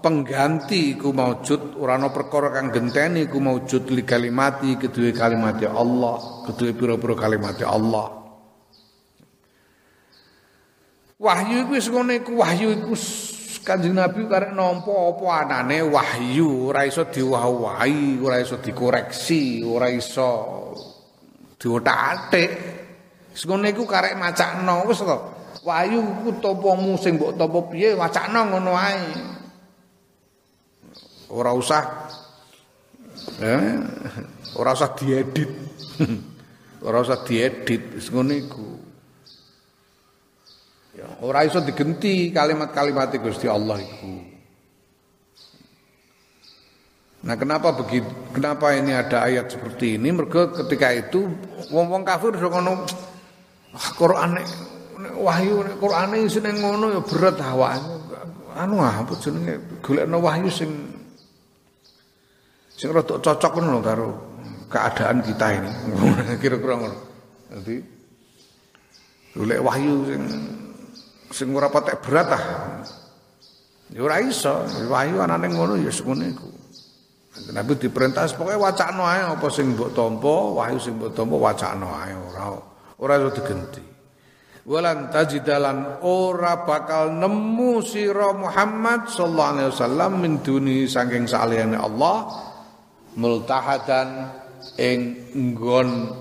pengganti 0.01 0.97
ku 0.97 1.13
maujud 1.13 1.77
ora 1.77 2.01
ana 2.01 2.09
perkara 2.09 2.49
kang 2.49 2.73
genteni 2.73 3.29
ku 3.29 3.37
maujud 3.37 3.85
li 3.93 4.01
kalimati 4.01 4.81
kedue 4.81 5.13
kalimat 5.13 5.61
Allah 5.61 6.41
kedue 6.49 6.73
pira-pira 6.73 7.13
kalimat 7.13 7.61
Allah 7.61 8.20
wahyu 11.21 11.69
iku 11.69 11.71
wis 11.77 11.87
ngene 11.87 12.15
wahyu 12.33 12.73
iku 12.73 12.97
Kanjeng 13.61 13.93
Nabi 13.93 14.25
karek 14.25 14.57
nampa 14.57 14.89
apa 14.89 15.25
anane 15.45 15.85
wahyu, 15.85 16.73
ora 16.73 16.81
iso 16.81 17.05
diwahi, 17.05 18.17
ora 18.17 18.41
iso 18.41 18.57
dikoreksi, 18.57 19.61
ora 19.61 19.85
iso 19.93 20.29
diotak-atik. 21.61 22.51
Wis 23.37 23.45
ngono 23.45 23.69
iku 23.69 23.85
karek 23.85 24.17
macakno 24.17 24.89
wis 24.89 25.05
to. 25.05 25.17
Wahyu 25.61 26.01
ku 26.25 26.41
tapamu 26.41 26.97
sing 26.97 27.21
mbok 27.21 27.37
tapa 27.37 27.59
piye 27.69 27.93
wacakno 27.93 28.49
ngono 28.49 28.73
ae. 28.73 29.13
Ora 31.29 31.53
usah 31.53 31.85
eh, 33.45 33.77
ora 34.57 34.73
usah 34.73 34.89
diedit. 34.97 35.51
ora 36.89 36.97
usah 36.97 37.21
diedit, 37.21 37.93
wis 37.93 38.09
ngono 38.09 38.33
iku. 38.33 38.70
Ora 41.21 41.45
iso 41.45 41.61
digenti 41.61 42.33
kalimat-kalimat 42.33 43.13
Gusti 43.21 43.45
Allah 43.45 43.77
itu. 43.77 44.31
Nah, 47.21 47.37
kenapa 47.37 47.77
begitu? 47.77 48.09
Kenapa 48.33 48.73
ini 48.73 48.97
ada 48.97 49.29
ayat 49.29 49.53
seperti 49.53 50.01
ini? 50.01 50.09
Mergo 50.09 50.49
ketika 50.49 50.89
itu 50.89 51.29
wong-wong 51.69 52.01
kafir 52.01 52.33
sudah 52.33 52.49
ngono, 52.49 52.73
wah 53.69 53.89
Quran 53.93 54.41
wahyu 55.21 55.61
Quran 55.77 56.25
sing 56.25 56.41
ngono 56.41 56.97
ya 56.97 57.01
berat 57.05 57.37
hawane. 57.37 58.01
Anu 58.57 58.81
apa 58.81 59.13
jenenge 59.21 59.61
golekno 59.85 60.17
wahyu 60.17 60.49
sing 60.49 60.73
sing 62.73 62.89
rada 62.89 63.21
cocok 63.21 63.61
ngono 63.61 63.79
karo 63.85 64.09
keadaan 64.73 65.21
kita 65.21 65.47
ini. 65.61 65.71
Kira-kira 66.41 66.73
ngono. 66.81 66.97
Jadi 67.53 67.75
golek 69.37 69.61
wahyu 69.61 69.93
sing 70.09 70.21
sing 71.31 71.51
ora 71.55 71.71
patek 71.71 71.97
berat 72.03 72.29
ah. 72.31 72.43
Ya 73.91 74.07
ora 74.07 74.23
iso, 74.23 74.63
wahyu 74.87 75.19
anane 75.19 75.51
ngono 75.51 75.75
ya 75.75 75.91
semono 75.91 76.23
iku. 76.23 76.47
Nabi 77.51 77.75
diperintah 77.75 78.27
pokoke 78.35 78.55
wacana 78.59 79.03
ae 79.17 79.21
apa 79.23 79.47
sing 79.51 79.75
mbok 79.75 79.91
tampa, 79.91 80.35
wahyu 80.61 80.79
sing 80.79 80.95
mbok 80.95 81.11
tampa 81.11 81.35
wacana 81.35 82.07
ae 82.07 82.15
ora 82.15 82.43
ora 83.03 83.13
iso 83.19 83.29
digenti. 83.35 83.83
Walan 84.61 85.09
tajidalan 85.09 86.05
ora 86.05 86.61
bakal 86.63 87.17
nemu 87.17 87.81
sira 87.81 88.29
Muhammad 88.29 89.09
sallallahu 89.09 89.51
alaihi 89.57 89.69
wasallam 89.73 90.11
min 90.21 90.33
duni 90.45 90.85
saking 90.85 91.25
saliyane 91.25 91.81
Allah 91.81 92.29
multahadan 93.17 94.29
ing 94.77 95.33
nggon 95.33 96.13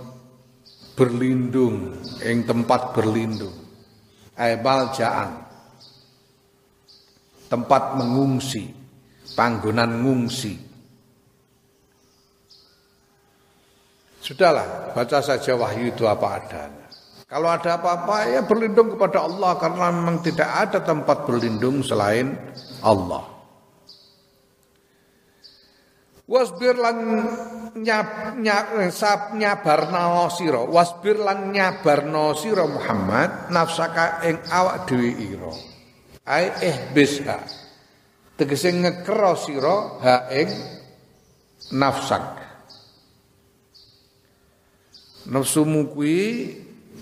berlindung 0.96 2.00
ing 2.24 2.48
tempat 2.48 2.96
berlindung 2.96 3.59
ay 4.40 4.56
baljaan. 4.56 5.44
Tempat 7.50 8.00
mengungsi 8.00 8.72
panggonan 9.36 10.00
ngungsi. 10.00 10.54
Sudahlah 14.20 14.94
baca 14.94 15.18
saja 15.20 15.58
wahyu 15.58 15.90
itu 15.90 16.06
apa 16.06 16.38
adanya. 16.38 16.86
Kalau 17.30 17.46
ada 17.46 17.78
apa-apa 17.78 18.26
ya 18.26 18.42
berlindung 18.42 18.94
kepada 18.94 19.22
Allah 19.22 19.54
karena 19.58 19.86
memang 19.94 20.18
tidak 20.22 20.50
ada 20.50 20.82
tempat 20.82 21.26
berlindung 21.26 21.82
selain 21.82 22.34
Allah 22.82 23.39
wasbir 26.30 26.78
lan 26.78 27.26
nyab, 27.74 28.38
nyab, 28.38 28.66
sab 28.94 29.34
nyabarna 29.34 30.30
sira. 30.30 30.62
Wasbir 30.62 31.18
lan 31.18 31.50
nyabarna 31.50 32.38
sira 32.38 32.64
Muhammad 32.70 33.50
nafsaka 33.50 34.22
ing 34.30 34.38
awak 34.46 34.86
dhewe 34.86 35.10
ira. 35.18 35.52
Ai 36.30 36.46
ihbisha 36.62 37.42
tegese 38.38 38.70
ngekero 38.70 39.34
sira 39.34 39.76
ha 40.06 40.14
ing 40.30 40.48
nafsak. 41.74 42.38
Nafsumu 45.30 45.90
kuwi 45.90 46.18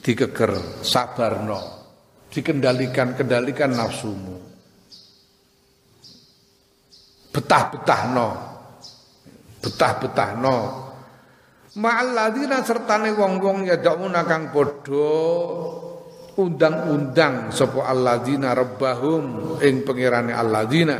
dikeker 0.00 0.80
sabarno 0.80 1.60
dikendalikan 2.32 3.12
kendalikan 3.12 3.76
nafsumu. 3.76 4.36
Betah-betahno 7.28 8.47
betah-betahno. 9.62 10.88
Ma'alladzina 11.78 12.64
sertane 12.66 13.14
wong-wong 13.14 13.68
ya 13.68 13.78
dakuna 13.78 14.26
kang 14.26 14.50
padha 14.50 15.14
undang-undang 16.38 17.50
sapa 17.50 17.86
alladzina 17.86 18.54
rabbahum 18.54 19.58
ing 19.62 19.86
pangerane 19.86 20.34
alladzina. 20.34 20.96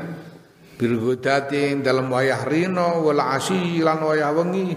Bil 0.79 0.94
ghadati 1.03 1.75
dalam 1.83 2.07
wayah 2.07 2.47
rino 2.47 3.03
wal 3.03 3.18
asyi 3.18 3.83
lan 3.83 3.99
wayah 3.99 4.31
wengi. 4.31 4.71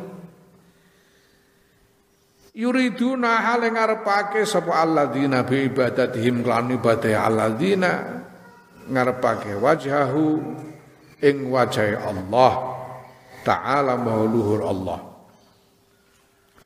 Yuriduna 2.58 3.46
hal 3.46 3.62
ngarepake 3.62 4.41
sapa 4.50 4.82
alladzina 4.82 5.46
bi 5.46 5.70
ibadatihim 5.70 6.41
lan 6.41 6.74
ibadah 6.74 7.30
alladzina. 7.30 7.91
Ngarepake 8.89 9.54
wajhahu 9.62 10.26
ing 11.22 11.38
wajahe 11.54 11.94
Allah 12.02 12.81
Ta'ala 13.41 13.97
mauluhur 13.97 14.62
Allah. 14.65 14.99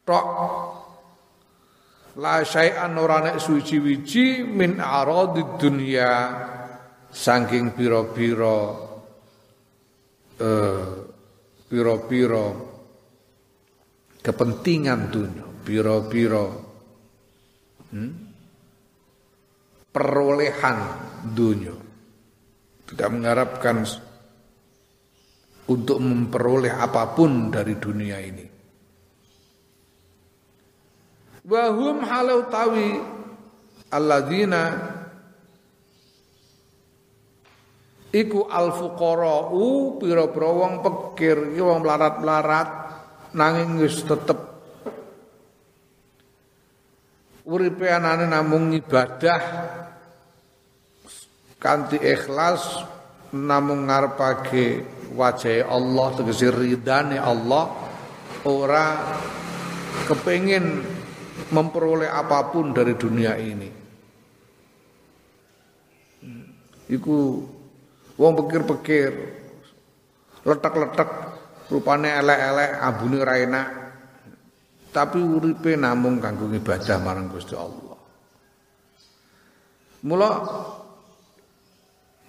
Tok 0.05 0.27
la 2.19 2.43
syai'an 2.45 2.95
ora 2.95 3.19
nek 3.19 3.38
suci-wici 3.41 4.43
min 4.43 4.79
aradid 4.79 5.59
dunya 5.59 6.11
saking 7.11 7.75
pira-pira 7.75 8.57
eh 10.39 10.85
pira-pira 11.65 12.45
kepentingan 14.21 14.99
dunia, 15.09 15.45
pira-pira 15.65 16.45
hmm? 17.93 18.11
perolehan 19.89 20.77
dunia. 21.33 21.75
Tidak 22.85 23.09
mengharapkan 23.09 23.81
untuk 25.65 25.97
memperoleh 25.97 26.73
apa 26.73 27.15
pun 27.17 27.49
dari 27.49 27.73
dunia 27.78 28.17
ini. 28.21 28.45
Wahum 31.45 32.01
halau 32.01 32.49
tawi 32.49 32.97
alladzina 33.93 34.63
iku 38.10 38.49
al 38.49 38.73
fuqara'u 38.73 39.99
pira-pira 40.01 40.49
wong 40.49 40.73
pekir 40.82 41.54
wong 41.60 41.86
melarat-melarat 41.86 42.69
nanging 43.38 43.78
wis 43.84 44.01
tetep 44.01 44.39
uripe 47.45 47.86
anane 47.91 48.25
namung 48.25 48.73
ibadah 48.73 49.41
kanthi 51.62 52.01
ikhlas 52.01 52.82
namung 53.36 53.86
ngarepake 53.86 54.94
wajah 55.13 55.69
Allah 55.69 56.07
tegese 56.17 56.49
ridane 56.49 57.19
Allah 57.19 57.69
ora 58.45 58.85
kepengin 60.09 60.81
memperoleh 61.51 62.09
apa 62.09 62.49
pun 62.49 62.73
dari 62.73 62.93
dunia 62.97 63.37
ini. 63.37 63.69
Iku 66.85 67.17
wong 68.17 68.33
pikir-pikir 68.45 69.09
letak-letak 70.45 71.09
rupane 71.73 72.13
elek-elek 72.13 72.71
ambune 72.81 73.19
ra 73.25 73.35
enak. 73.41 73.67
Tapi 74.95 75.19
uripe 75.19 75.75
namung 75.75 76.23
kanggo 76.23 76.47
ibadah 76.47 76.97
marang 77.03 77.27
Gusti 77.27 77.51
Allah. 77.51 77.99
Mula 80.07 80.29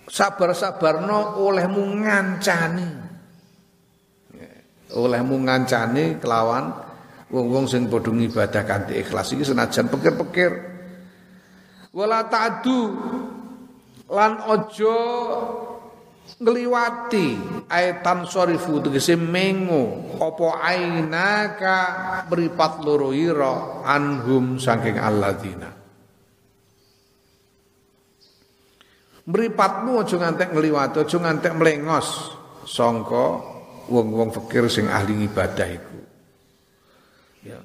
sabar-sabarno 0.07 1.43
olehmu 1.43 1.83
ngancani. 2.03 2.91
Olehmu 4.97 5.37
ngancani 5.43 6.23
kelawan 6.23 6.71
wong-wong 7.31 7.67
sing 7.67 7.91
padha 7.91 8.15
ibadah 8.15 8.63
kanthi 8.63 9.03
ikhlas 9.03 9.35
iki 9.35 9.45
senajan 9.45 9.91
pikir-pikir. 9.91 10.53
Wala 11.97 12.29
ta'du 12.31 12.81
lan 14.13 14.33
ojo 14.47 14.97
ngliwati 16.37 17.29
aitan 17.71 18.29
sorifu 18.29 18.83
tegese 18.85 19.17
mengo 19.17 20.15
apa 20.21 20.49
ainaka 20.61 21.79
mripat 22.29 22.85
loro 22.85 23.15
ira 23.17 23.87
anhum 23.87 24.61
saking 24.61 25.01
alladzina 25.01 25.76
Mripatmu 29.27 30.07
aja 30.07 30.17
ngantek 30.23 30.55
ngliwati, 30.55 31.03
aja 31.03 31.19
ngantek 31.19 31.53
mlengos 31.59 32.31
sangka 32.63 33.43
wong-wong 33.91 34.31
fakir 34.31 34.71
sing 34.71 34.87
ahli 34.87 35.27
ibadah 35.27 35.69
iku. 35.71 35.99
Ya. 37.43 37.59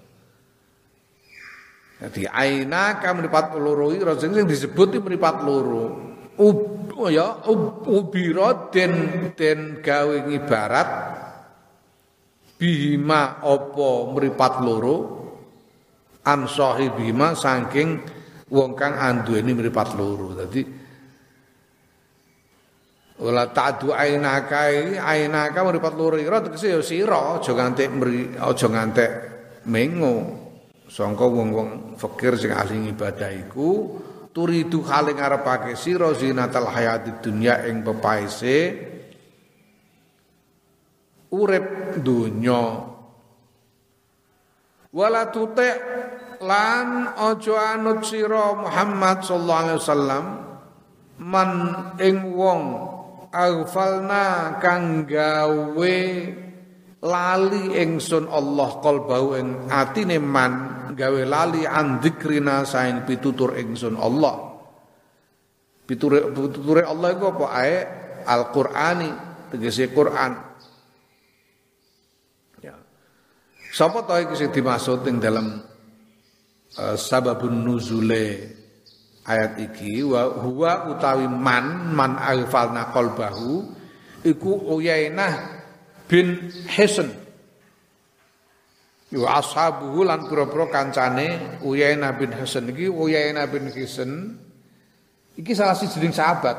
Jadi 2.02 2.26
aina 2.26 2.97
ka 2.97 3.13
mripat 3.13 3.54
loro 3.62 3.93
iki 3.93 4.02
sing 4.17 4.34
disebut 4.50 4.97
iki 4.97 5.06
mripat 5.06 5.45
loro. 5.45 6.12
ub, 6.41 6.60
oh 6.97 7.10
ya 7.12 7.45
ub, 7.45 7.86
ubira 7.86 8.71
den 8.74 8.93
den 9.38 9.84
gawe 9.84 10.17
ngibarat 10.26 10.89
bima 12.58 13.41
apa 13.41 13.89
mripat 14.13 14.54
loro 14.65 14.95
an 16.26 16.45
sahibima 16.45 17.34
saking 17.34 18.02
wong 18.50 18.78
kang 18.78 18.97
anduweni 18.97 19.58
mripat 19.58 19.97
loro 19.97 20.38
dadi 20.38 20.81
Wala 23.22 23.54
ta'du 23.54 23.94
ainaka 23.94 24.74
ainaka 24.98 25.62
mripat 25.62 25.94
loro 25.94 26.18
ira 26.18 26.42
tegese 26.42 26.74
ya 26.74 26.82
sira 26.82 27.38
aja 27.38 27.54
ngantek 27.54 27.90
aja 28.42 28.68
ngantek 28.68 29.12
mengo. 29.70 30.42
Sangka 30.92 31.24
wong-wong 31.24 31.96
fakir 31.96 32.36
sing 32.36 32.52
ahli 32.52 32.92
ibadah 32.92 33.32
iku 33.32 33.96
turidu 34.36 34.84
hale 34.88 35.16
ngarepake 35.16 35.80
sira 35.80 36.12
zinatal 36.18 36.68
hayati 36.68 37.24
dunya 37.24 37.64
ing 37.68 37.80
pepaese 37.84 38.60
urip 41.32 41.96
dunya 42.04 42.64
wala 44.92 45.24
tutik 45.32 45.78
lan 46.44 47.16
aja 47.16 47.80
anut 47.80 48.04
sira 48.04 48.56
Muhammad 48.56 49.24
sallallahu 49.24 49.62
alaihi 49.64 49.80
wasallam 49.80 50.26
man 51.24 51.50
ing 52.04 52.36
wong 52.36 52.62
aghfalna 53.32 54.60
kang 54.60 55.08
gawe 55.08 55.98
lali 57.02 57.63
ingsun 57.80 58.30
Allah 58.30 58.70
qalbau 58.84 59.34
ing 59.39 59.72
atine 59.72 60.20
man 60.20 60.54
gawe 60.94 61.22
lali 61.26 61.63
an 61.63 62.04
dzikrina 62.04 62.67
saing 62.67 63.08
pitutur 63.08 63.56
ingsun 63.58 63.96
Allah. 63.98 64.52
Pituture 65.88 66.30
pituture 66.30 66.86
Allah 66.86 67.08
iku 67.15 67.26
apa? 67.36 67.46
Ae 67.52 67.76
Al-Qur'ani 68.22 69.10
tegese 69.50 69.89
Quran. 69.89 70.32
Ya. 72.62 72.78
Sapa 73.74 74.06
to 74.06 74.13
iki 74.22 74.36
sing 74.38 74.54
dimaksud 74.54 75.02
ing 75.10 75.17
dalam 75.17 75.58
uh, 76.78 76.96
sababun 76.96 77.65
nuzule 77.65 78.61
ayat 79.26 79.62
iki 79.62 80.02
wa 80.02 80.30
huwa 80.42 80.90
utawi 80.90 81.30
man 81.30 81.94
man 81.94 82.18
alfalna 82.18 82.90
qalbahu 82.90 83.70
iku 84.26 84.74
Uyainah 84.78 85.62
bin 86.10 86.50
Hisan 86.70 87.22
Yo 89.12 89.28
ashabuhu 89.28 90.08
lan 90.08 90.24
pira-pira 90.32 90.72
kancane 90.72 91.60
Uyainah 91.68 92.16
bin 92.16 92.32
Hisan 92.32 92.72
iki 92.72 92.88
Uyainah 92.88 93.44
bin 93.52 93.68
Hisan 93.68 94.40
iki 95.36 95.52
salah 95.52 95.76
siji 95.76 96.08
sahabat. 96.16 96.56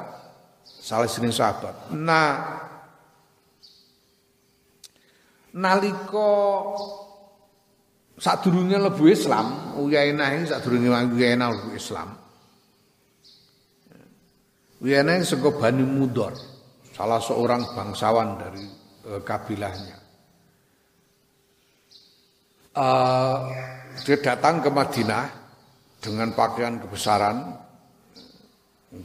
Salah 0.61 1.09
siji 1.09 1.33
sahabat. 1.33 1.97
Nah 1.97 2.61
nalika 5.57 6.33
sadurunge 8.21 8.77
lebu 8.77 9.09
Islam 9.09 9.81
Uyainah 9.81 10.37
iki 10.37 10.53
sadurunge 10.53 10.93
Uyainah 10.93 11.57
lebu 11.57 11.73
Islam 11.73 12.22
Wiyana 14.83 15.23
saka 15.23 15.55
Bani 15.55 15.87
Mudor, 15.87 16.35
salah 16.91 17.23
seorang 17.23 17.71
bangsawan 17.71 18.35
dari 18.35 18.67
e, 19.07 19.11
kabilahnya. 19.23 19.97
Uh, 22.73 23.53
dia 24.01 24.17
datang 24.17 24.65
ke 24.65 24.73
Madinah 24.73 25.29
dengan 26.01 26.33
pakaian 26.33 26.81
kebesaran, 26.81 27.53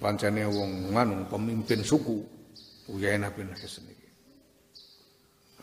pancene 0.01 0.47
wong 0.47 0.95
nganu 0.95 1.27
pemimpin 1.27 1.83
suku 1.83 2.15
Uyainah 2.87 3.27
bin 3.35 3.51
Hisan 3.51 3.85
iki. 3.91 4.07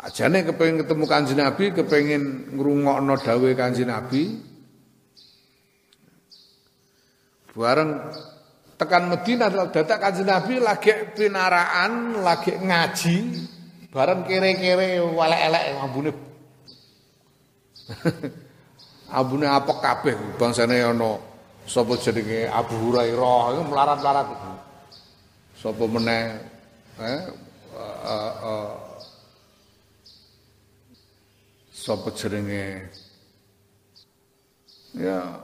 Ajane 0.05 0.44
kepengin 0.44 0.85
ketemu 0.85 1.05
Kanjeng 1.09 1.40
Nabi, 1.40 1.64
kepengin 1.72 2.53
ngrungokno 2.53 3.14
dawuh 3.24 3.57
Kanjeng 3.57 3.88
Nabi. 3.88 4.53
Bareng 7.57 7.90
tekan 8.75 9.07
Medina 9.11 9.51
dadak 9.51 9.99
Kanjeng 9.99 10.27
Nabi 10.27 10.59
lagi 10.59 10.93
pinaraan, 11.15 12.23
lagi 12.23 12.59
ngaji, 12.59 13.17
bareng 13.95 14.27
kere-kere 14.27 14.99
walek-elek 15.03 15.63
ambune. 15.79 16.11
ambune 19.19 19.47
apa 19.47 19.73
kabeh 19.79 20.17
bangsane 20.41 20.83
ana 20.83 21.21
sapa 21.69 21.95
jenenge 22.01 22.51
Abu 22.51 22.75
Hurairah 22.89 23.43
iku 23.55 23.63
melarat-larat. 23.71 24.27
Sapa 25.55 25.85
meneh 25.87 26.25
eh 27.01 27.21
uh, 27.73 28.33
uh, 28.43 28.73
sapa 31.73 32.09
jenenge 32.17 32.89
ya 34.97 35.41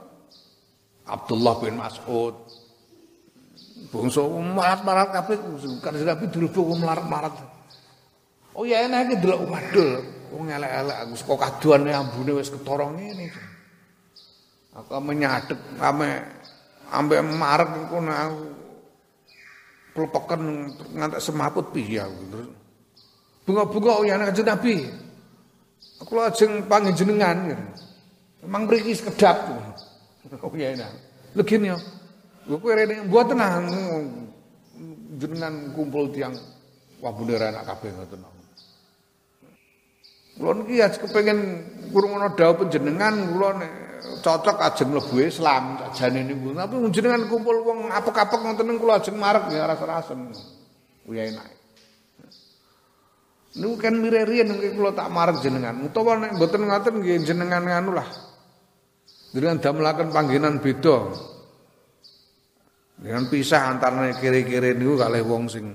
Abdullah 1.05 1.57
bin 1.59 1.77
Mas'ud 1.77 2.33
Bangsa 3.89 4.21
marat-marat 4.29 5.09
kabeh 5.09 5.41
kan 5.81 5.97
Nabi 5.97 6.29
dirubuk 6.29 6.69
melarat-marat. 6.77 7.33
Oh 8.53 8.67
ya 8.67 8.85
enak 8.85 9.09
iki 9.09 9.15
delok 9.25 9.47
wadul. 9.49 9.89
Wong 10.31 10.47
elek-elek 10.47 10.97
aku 11.01 11.13
saka 11.19 11.35
kaduane 11.39 11.91
ambune 11.91 12.31
wis 12.37 12.53
ketara 12.53 12.87
ngene. 12.87 13.27
Aku 14.77 14.95
menyadek 15.03 15.59
ame 15.81 16.23
ambek 16.91 17.19
marek 17.35 17.69
iku 17.87 17.97
aku 17.99 18.39
pelpeken 19.91 20.41
ngantek 20.95 21.19
semaput 21.19 21.75
piye 21.75 21.99
aku 21.99 22.21
terus. 22.31 22.49
Bunga-bunga 23.43 23.91
oh 23.99 24.03
ya 24.07 24.15
enak 24.15 24.31
kanjeng 24.31 24.47
Nabi. 24.47 24.75
Aku 25.99 26.11
lajeng 26.15 26.51
panjenengan. 26.69 27.37
Memang 28.45 28.69
mriki 28.69 28.95
sekedap. 28.95 29.51
Oh 30.39 30.55
ya 30.55 30.71
enak. 30.71 30.91
Lho 31.35 31.43
gini 31.43 31.71
ya. 31.71 31.77
Kowe 32.49 32.73
rene 32.73 33.05
mbuat 33.05 33.25
tenang 33.29 33.65
jenengan 35.21 35.53
kumpul 35.77 36.09
tiang 36.09 36.33
wah 37.01 37.13
bener 37.13 37.53
anak 37.53 37.69
kabeh 37.69 37.93
ngoten. 37.93 38.21
Kula 40.41 40.51
niki 40.57 40.81
aja 40.81 40.97
kepengin 40.97 41.39
krungono 41.93 42.33
dawuh 42.33 42.65
panjenengan 42.65 43.13
kula 43.35 43.49
cocok 44.25 44.57
ajeng 44.57 44.89
mlebu 44.89 45.15
Islam 45.21 45.77
sajane 45.77 46.25
niku. 46.25 46.55
Tapi 46.57 46.75
jenengan 46.89 47.29
kumpul 47.29 47.61
wong 47.61 47.93
apek-apek 47.93 48.39
ngoten 48.41 48.81
kula 48.81 48.97
ajeng 48.97 49.21
marek 49.21 49.53
ya 49.53 49.69
rasa-rasen. 49.69 50.33
Kuwi 51.05 51.21
enak. 51.21 51.45
Niku 53.61 53.75
kan 53.77 53.93
mirerian 53.99 54.49
niki 54.49 54.73
kula 54.73 54.97
tak 54.97 55.13
marek 55.13 55.45
jenengan. 55.45 55.77
Utawa 55.85 56.17
nek 56.17 56.33
mboten 56.39 56.65
ngoten 56.65 57.05
nggih 57.05 57.21
jenengan 57.21 57.61
nganu 57.61 57.93
lah. 57.93 58.07
Jenengan 59.35 59.61
damelaken 59.61 60.09
panggenan 60.09 60.57
beda. 60.57 61.29
Dengan 63.01 63.25
pisah 63.25 63.73
antara 63.73 64.13
kiri-kiri 64.13 64.77
niku 64.77 64.93
kalih 65.01 65.25
wong 65.25 65.49
sing 65.49 65.73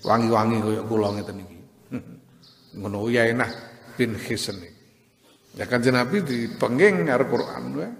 wangi-wangi 0.00 0.56
kaya 0.64 0.82
kula 0.88 1.08
ngeten 1.12 1.44
iki. 1.44 1.58
Ngono 2.80 3.12
ya 3.12 3.28
enak 3.28 3.50
bin 4.00 4.16
Hisan 4.16 4.56
iki. 4.56 4.72
Ya 5.60 5.68
kan 5.68 5.84
Nabi 5.84 6.24
dipenging 6.24 7.04
karo 7.04 7.28
Quran 7.28 7.62
ya. 7.76 7.90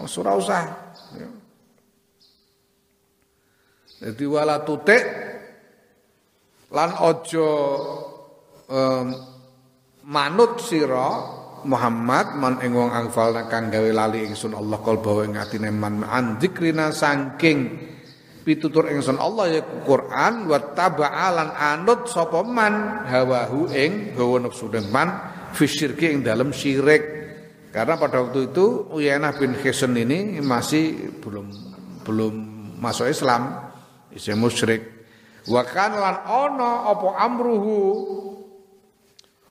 Oh, 0.00 0.08
surah 0.08 0.32
usah. 0.32 0.60
Ya. 1.20 1.28
Jadi 4.00 4.24
wala 4.24 4.64
tutik 4.64 5.04
lan 6.72 6.90
ojo 7.04 7.48
um, 8.70 9.06
manut 10.08 10.56
sira 10.64 11.36
Muhammad 11.68 12.40
man 12.40 12.56
ing 12.64 12.72
wong 12.72 12.88
angfal 12.88 13.36
kang 13.52 13.68
gawe 13.68 13.90
lali 13.92 14.24
ingsun 14.24 14.56
Allah 14.56 14.80
kalbawa 14.80 15.28
ing 15.28 15.36
atine 15.36 15.68
man 15.68 16.00
an 16.00 16.40
dzikrina 16.40 16.88
saking 16.88 17.89
pitutur 18.42 18.88
ingsun 18.88 19.20
Allah 19.20 19.60
ya 19.60 19.62
Quran 19.84 20.48
wa 20.48 20.58
taba'alan 20.72 21.50
anut 21.54 22.08
sapa 22.08 22.40
man? 22.44 23.04
Hawahu 23.06 23.70
ing 23.72 24.16
hawa 24.16 24.48
nafsu 24.48 24.68
man 24.88 25.08
fi 25.52 25.66
ing 26.10 26.24
dalam 26.24 26.50
syirik. 26.54 27.20
Karena 27.70 27.94
pada 27.94 28.18
waktu 28.26 28.50
itu 28.50 28.90
Uyainah 28.90 29.38
bin 29.38 29.54
Hisan 29.54 29.94
ini 29.94 30.42
masih 30.42 31.14
belum 31.22 31.46
belum 32.02 32.34
masuk 32.82 33.06
Islam 33.06 33.70
isih 34.10 34.34
musyrik. 34.34 35.06
Wa 35.46 35.62
kan 35.62 35.94
lan 35.94 36.26
ana 36.26 36.90
apa 36.90 37.08
amruhu? 37.22 37.78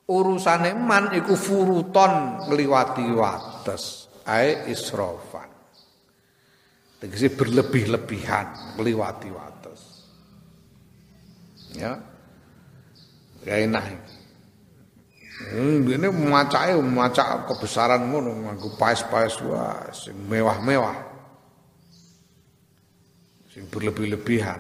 Urusane 0.10 0.74
man 0.74 1.14
iku 1.14 1.38
furuton 1.38 2.44
ngliwati 2.50 3.08
wates 3.14 4.10
ae 4.26 4.66
israfan 4.74 5.59
Tegese 7.00 7.32
berlebih-lebihan, 7.32 8.76
meliwati 8.76 9.32
wates. 9.32 10.04
Ya. 11.72 11.96
Ya 13.48 13.56
enak. 13.64 13.88
Hmm, 15.40 15.88
ini 15.88 16.12
macake 16.12 16.76
macak 16.84 17.48
kebesaran 17.48 18.12
ngono 18.12 18.44
nganggo 18.44 18.76
paes-paes 18.76 19.40
wah 19.48 19.88
mewah-mewah. 20.28 21.00
Sing 23.48 23.64
berlebih-lebihan. 23.72 24.60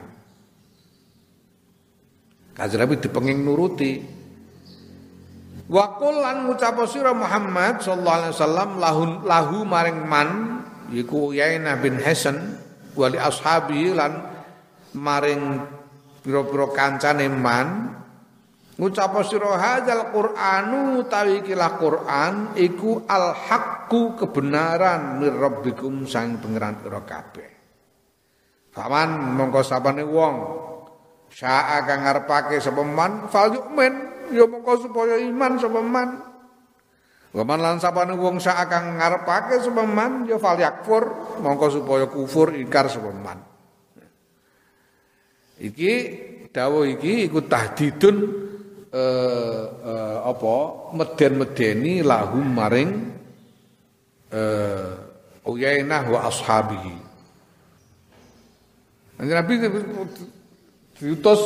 Kanjeng 2.55 2.79
Nabi 2.79 2.95
dipenging 3.03 3.43
nuruti. 3.43 3.99
Wa 5.67 5.99
qul 5.99 6.23
lan 6.23 6.47
ngucap 6.47 6.79
Muhammad 7.13 7.83
sallallahu 7.83 8.17
alaihi 8.23 8.33
wasallam 8.33 8.69
lahu 8.79 9.01
lahu 9.27 9.57
maring 9.67 10.01
man 10.07 10.48
yiku 10.91 11.31
Yainah 11.33 11.77
bin 11.79 11.97
Hasan 12.01 12.57
wali 12.97 13.17
ashabi 13.17 13.93
lan 13.93 14.17
maring 14.97 15.61
pira-pira 16.25 16.67
kancane 16.73 17.29
man 17.29 17.95
ngucap 18.79 19.13
sira 19.27 19.55
hadzal 19.59 20.11
qur'anu 20.11 21.03
utawi 21.03 21.43
kilah 21.43 21.75
Qur'an 21.77 22.33
iku 22.55 23.03
al 23.05 23.35
haqqu 23.35 24.17
kebenaran 24.19 25.19
mir 25.19 25.35
rabbikum 25.35 26.07
sang 26.07 26.39
pangeran 26.39 26.81
ira 26.83 27.01
kabeh 27.03 27.49
Faman 28.69 29.35
mongko 29.35 29.61
sabane 29.65 30.05
wong 30.05 30.35
Sya'a 31.29 31.85
kang 31.85 32.01
ngarepake 32.05 32.57
sapa 32.57 32.81
man 32.81 33.29
fal 33.29 33.53
yu'min 33.53 33.93
ya 34.33 34.49
mongko 34.49 34.89
supaya 34.89 35.21
iman 35.21 35.61
sapa 35.61 35.79
man. 35.81 36.09
Wa 37.29 37.45
man 37.45 37.61
lan 37.61 37.77
sapane 37.77 38.17
wong 38.17 38.41
sya'a 38.41 38.65
kang 38.65 38.97
ngarepake 38.97 39.61
sapa 39.61 39.85
man 39.85 40.25
ya 40.25 40.41
fal 40.41 40.57
yakfur 40.57 41.37
mongko 41.45 41.65
supaya 41.69 42.09
kufur 42.09 42.57
ingkar 42.57 42.89
sapa 42.89 43.13
man. 43.13 43.37
Iki 45.61 45.93
dawuh 46.49 46.89
iki 46.89 47.29
iku 47.29 47.45
tahdidun 47.45 48.17
eh, 48.89 49.63
eh, 49.69 50.17
apa 50.25 50.55
meden-medeni 50.97 52.01
lahum 52.01 52.45
maring 52.49 52.89
eh, 54.33 55.07
Uyainah 55.45 56.03
wa 56.09 56.19
ashabihi. 56.29 56.97
Nabi 59.19 59.53
diutus 60.97 61.41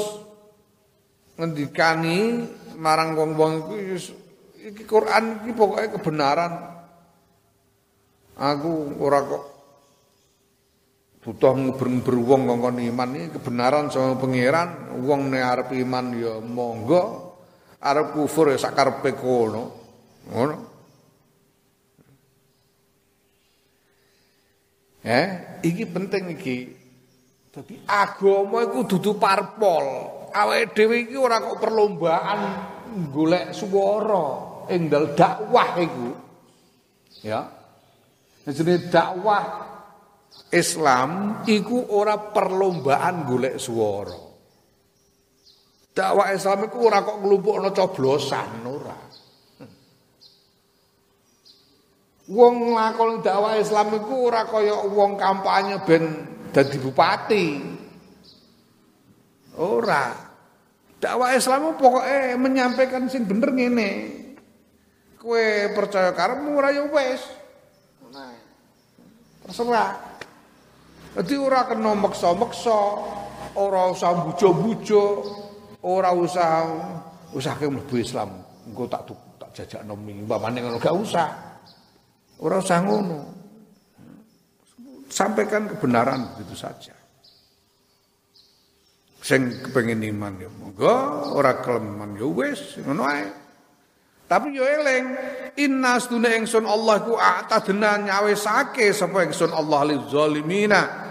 ngendikani 1.35 2.45
marang 2.77 3.17
wong-wong 3.17 3.53
iku 3.67 3.75
iki 4.63 4.83
Quran 4.87 5.43
iki 5.43 5.51
pokoke 5.51 5.91
kebenaran. 5.99 6.53
Aku 8.33 8.97
ora 8.97 9.21
kok 9.21 9.43
butuh 11.23 11.53
nguber-nguber 11.55 12.15
wong 12.19 12.41
iman 12.81 13.09
iki 13.15 13.37
kebenaran 13.39 13.87
sama 13.93 14.17
pangeran, 14.17 14.99
wong 15.03 15.31
nek 15.31 15.43
arep 15.43 15.69
iman 15.79 16.05
ya 16.17 16.33
monggo, 16.41 17.03
arep 17.79 18.15
kufur 18.15 18.51
ya 18.51 18.57
sak 18.57 18.73
karepe 18.73 19.13
kono. 19.13 19.63
Ngono. 20.31 20.57
Eh, 25.03 25.27
iki 25.67 25.83
penting 25.83 26.31
iki. 26.31 26.57
Dadi 27.53 27.75
agama 27.85 28.65
iku 28.65 28.87
dudu 28.87 29.19
parpol. 29.19 29.85
Awake 30.33 30.73
dhewe 30.73 31.05
iki 31.05 31.13
ora 31.13 31.37
kok 31.37 31.61
perlombaan 31.61 32.39
golek 33.13 33.53
swara 33.53 34.52
ing 34.71 34.91
dal 34.91 35.11
dakwah 35.17 35.75
iku. 35.79 36.09
Ya. 37.23 37.47
Jenenge 38.43 38.91
dakwah 38.91 39.43
Islam 40.53 41.41
iku 41.47 41.95
ora 41.95 42.19
perlombaan 42.19 43.25
golek 43.25 43.57
swara. 43.57 44.19
Dakwah 45.93 46.33
Islam 46.33 46.69
iku 46.69 46.77
ora 46.89 47.05
kok 47.05 47.17
nglumpukno 47.21 47.69
coblosan 47.73 48.51
ora. 48.65 48.99
Wong 52.33 52.53
nglakoni 52.71 53.19
dakwah 53.19 53.59
Islam 53.59 53.87
iku 53.99 54.31
ora 54.31 54.47
kaya 54.47 54.79
wong 54.89 55.17
kampanye 55.17 55.81
ben 55.85 56.03
dadi 56.53 56.77
bupati. 56.77 57.47
Ora. 59.57 60.05
Dakwah 60.97 61.35
Islam 61.35 61.75
pokoknya 61.75 62.39
menyampaikan 62.39 63.11
sing 63.11 63.27
bener 63.27 63.51
ngene. 63.51 64.22
Kue 65.23 65.71
percaya 65.71 66.11
karepmu 66.11 66.59
ora 66.59 66.75
ya 66.75 66.83
wis. 66.83 67.23
Nah. 68.11 68.35
Terserah. 69.47 69.95
Jadi 71.15 71.39
ora 71.39 71.63
kena 71.63 71.95
meksa-meksa, 71.95 72.79
ora 73.55 73.87
usah 73.93 74.11
bujo-bujo, 74.27 75.03
ora 75.87 76.11
usah 76.11 76.67
usah 77.31 77.53
ke 77.55 77.71
mlebu 77.71 77.95
Islam. 78.03 78.35
Engko 78.67 78.83
tak 78.91 79.07
tak 79.39 79.49
jajakno 79.55 79.95
umpamane 79.95 80.59
ngono 80.59 80.75
gak 80.75 80.91
usah. 80.91 81.29
Ora 82.43 82.59
usah 82.59 82.83
ngono 82.83 83.19
sampaikan 85.07 85.71
kebenaran 85.71 86.35
begitu 86.35 86.57
saja. 86.57 86.95
Sing 89.23 89.63
kepengin 89.63 90.03
iman 90.03 90.35
ya 90.35 90.51
monggo, 90.51 90.95
ora 91.31 91.63
kelem 91.63 91.95
iman 91.95 92.11
ya 92.19 92.27
wis 92.27 92.75
ngono 92.83 93.07
ae. 93.07 93.42
Tapi 94.23 94.55
yo 94.55 94.63
eling, 94.63 95.05
inna 95.59 95.99
stune 95.99 96.31
ingsun 96.41 96.63
Allah 96.63 97.03
ku 97.03 97.13
atadna 97.19 97.99
nyawesake 97.99 98.89
sapa 98.95 99.27
ingsun 99.27 99.51
Allah 99.51 99.93
lil 99.93 100.07
zalimina. 100.07 101.03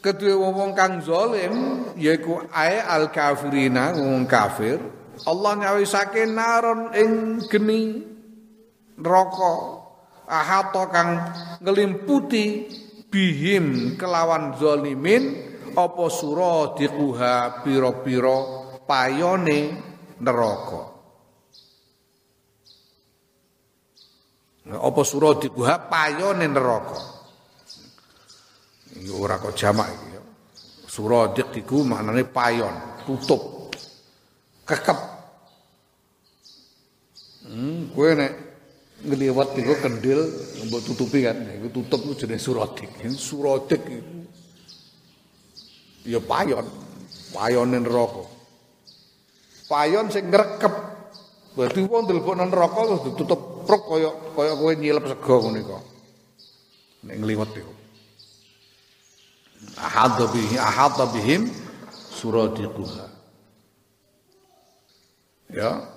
Kedua 0.00 0.38
wong 0.38 0.72
kang 0.72 1.02
zalim 1.02 1.54
yaiku 1.98 2.46
ae 2.50 2.80
al 2.80 3.12
kafirina 3.12 3.94
wong 3.94 4.24
kafir. 4.24 4.80
Allah 5.28 5.52
nyawesake 5.60 6.24
naron 6.28 6.92
ing 6.96 7.42
geni 7.48 8.00
neraka 8.96 9.54
ahata 10.24 10.84
kang 10.88 11.10
ngelimputi 11.60 12.68
bihim 13.12 13.96
kelawan 14.00 14.56
zalimin 14.56 15.54
apa 15.76 16.04
sura 16.08 16.72
dikuha 16.74 17.60
pira-pira 17.60 18.38
payone 18.88 19.60
neraka 20.20 20.95
apa 24.66 25.00
sura 25.06 25.38
dikuha 25.38 25.86
payone 25.86 26.46
neraka. 26.50 26.98
Iki 28.98 29.10
ora 29.14 29.38
kok 29.38 29.54
jamak 29.54 29.86
iki 29.86 30.06
ya. 30.10 30.22
Suradik 30.90 31.54
iku 31.54 31.86
maknane 31.86 32.26
payon 32.26 32.74
tutup. 33.06 33.70
Kekep. 34.66 34.98
Hmm 37.46 37.94
kowe 37.94 38.10
nek 38.10 38.32
ngliwat 39.06 39.54
iku 39.54 39.74
kendil 39.78 40.20
mbok 40.66 40.82
tutupi 40.82 41.22
kan. 41.22 41.38
Iku 41.62 41.70
tutup 41.70 42.02
iku 42.02 42.26
jenenge 42.26 42.42
suradik 42.42 42.90
suradik 43.14 43.82
iku 43.86 44.14
ya 46.10 46.18
payon. 46.18 46.66
Payone 47.30 47.78
neraka. 47.78 48.24
Payon 49.70 50.10
sing 50.10 50.26
ngrekep. 50.26 50.74
Berarti 51.54 51.86
wong 51.86 52.02
ndelebokno 52.04 52.50
neraka 52.50 52.80
terus 52.84 53.02
ditutup 53.06 53.40
prok 53.66 53.82
kaya 53.90 54.10
kaya 54.32 54.52
kowe 54.54 54.72
nyilep 54.78 55.04
sego 55.10 55.34
ngono 55.42 55.58
iku 55.58 55.78
nek 57.04 57.16
ngliwat 57.18 57.50
iku 57.58 57.72
ahadha 59.76 60.24
bihi 60.30 60.54
ahadha 60.56 61.04
bihim 61.10 61.50
suradiquha 62.14 63.06
ya 65.50 65.96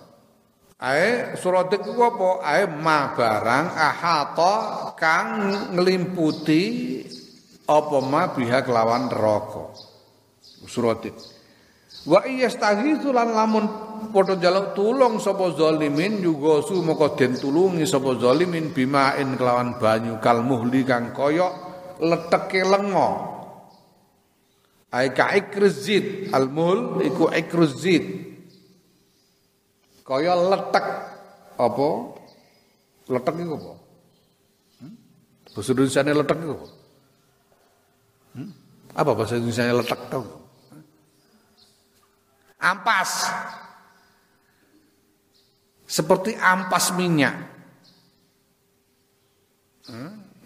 Ae 0.79 1.35
suradik 1.35 1.83
ku 1.83 1.91
apa? 1.99 2.39
Ae 2.39 2.63
ma 2.63 3.11
barang 3.11 3.67
ahata 3.75 4.55
kang 4.95 5.31
nglimputi 5.75 6.63
apa 7.67 7.97
ma 7.99 8.31
biha 8.31 8.63
kelawan 8.63 9.11
neraka. 9.11 9.75
Suradik. 10.63 11.11
Wa 12.07 12.23
iyastaghitsu 12.23 13.11
lan 13.11 13.35
lamun 13.35 13.67
padha 14.09 14.39
njaluk 14.39 14.71
tulung 14.71 15.19
sapa 15.19 15.51
zalimin 15.53 16.23
juga 16.23 16.63
su 16.63 16.79
moko 16.79 17.13
den 17.19 17.35
tulungi 17.35 17.83
sapa 17.83 18.15
zalimin 18.15 18.71
bimain 18.71 19.35
kelawan 19.35 19.75
banyu 19.75 20.17
kal 20.23 20.39
muhli 20.39 20.87
kang 20.87 21.11
kaya 21.11 21.51
leteke 21.99 22.63
lenga. 22.63 23.09
Ae 24.89 25.13
ka 25.13 25.29
ikruzit 25.37 26.33
al 26.33 26.49
muhl 26.49 27.03
iku 27.05 27.29
ikruzit 27.29 28.03
kaya 30.01 30.33
letek 30.33 30.87
apa? 31.59 31.87
Letek 33.09 33.35
itu 33.37 33.53
apa? 33.53 33.73
Hmm? 34.81 34.93
Bahasa 35.53 35.69
Indonesia 35.77 36.01
letek 36.01 36.37
itu 36.41 36.53
apa? 36.57 36.67
Hmm? 38.33 38.49
Apa 38.97 39.11
bahasa 39.13 39.37
Indonesia 39.37 39.69
letek 39.69 40.01
tahu? 40.09 40.25
Ampas. 42.59 43.11
Seperti 45.89 46.37
ampas 46.37 46.93
minyak. 46.93 47.33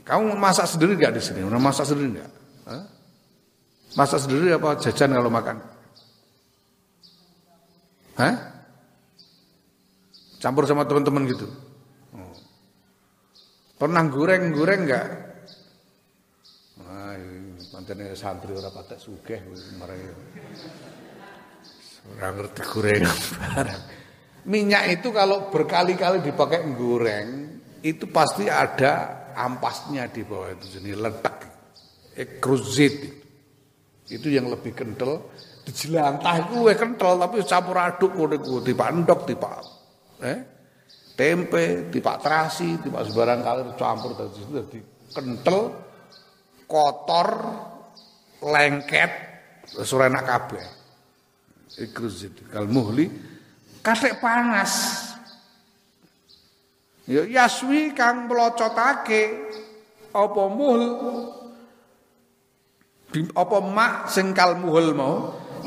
Kamu 0.08 0.40
masak 0.40 0.72
sendiri 0.72 0.96
nggak 0.96 1.20
di 1.20 1.22
sini? 1.24 1.44
Udah 1.44 1.60
masak 1.60 1.92
sendiri 1.92 2.16
nggak? 2.16 2.32
Masak 3.94 4.24
sendiri 4.24 4.56
apa 4.56 4.80
jajan 4.80 5.12
kalau 5.12 5.28
makan? 5.30 5.60
Hah? 8.18 8.36
Campur 10.40 10.64
sama 10.64 10.88
teman-teman 10.88 11.28
gitu. 11.28 11.48
Oh. 12.16 12.36
Pernah 13.80 14.04
goreng-goreng 14.10 14.82
enggak? 14.88 15.08
Wah, 16.84 17.16
pancene 17.72 18.12
santri 18.18 18.52
ora 18.52 18.68
patek 18.74 19.00
sugih 19.00 19.40
marang 19.78 20.00
Orang 22.04 22.34
ngerti 22.44 22.62
gorengan 22.68 23.18
barang. 23.40 24.03
Minyak 24.44 25.00
itu 25.00 25.08
kalau 25.16 25.48
berkali-kali 25.48 26.20
dipakai 26.20 26.68
goreng, 26.76 27.60
itu 27.80 28.08
pasti 28.12 28.52
ada 28.52 29.24
ampasnya 29.36 30.12
di 30.12 30.24
bawah 30.24 30.52
itu 30.52 30.80
jenis 30.80 31.00
letak. 31.00 31.38
Ekruzit. 32.14 33.24
Itu 34.12 34.28
yang 34.28 34.52
lebih 34.52 34.76
kental. 34.76 35.32
Dijelantah 35.64 36.44
itu 36.44 36.60
lebih 36.60 36.76
kental 36.76 37.16
tapi 37.24 37.40
campur 37.48 37.80
aduk 37.80 38.12
kode 38.12 38.36
kode 38.44 38.68
tipak 38.68 38.88
endok 38.92 39.24
tipak 39.24 39.64
eh, 40.20 40.40
tempe, 41.16 41.88
tipak 41.88 42.20
terasi, 42.20 42.84
tipak 42.84 43.08
sebarang 43.08 43.40
kali 43.40 43.62
campur 43.80 44.12
situ 44.12 44.60
jadi 44.60 44.80
kental, 45.16 45.72
kotor, 46.68 47.28
lengket, 48.44 49.12
surena 49.88 50.20
kabeh. 50.20 50.64
Ikruzit 51.80 52.44
kal 52.52 52.68
muhli 52.68 53.08
kasek 53.84 54.24
panas. 54.24 55.04
Ya 57.04 57.28
yaswi 57.28 57.92
kang 57.92 58.32
melocotake 58.32 59.52
apa 60.16 60.44
muhl 60.48 60.84
apa 63.36 63.58
mak 63.60 64.08
sing 64.08 64.32
kal 64.32 64.56
muhul 64.56 64.96
mau? 64.96 65.16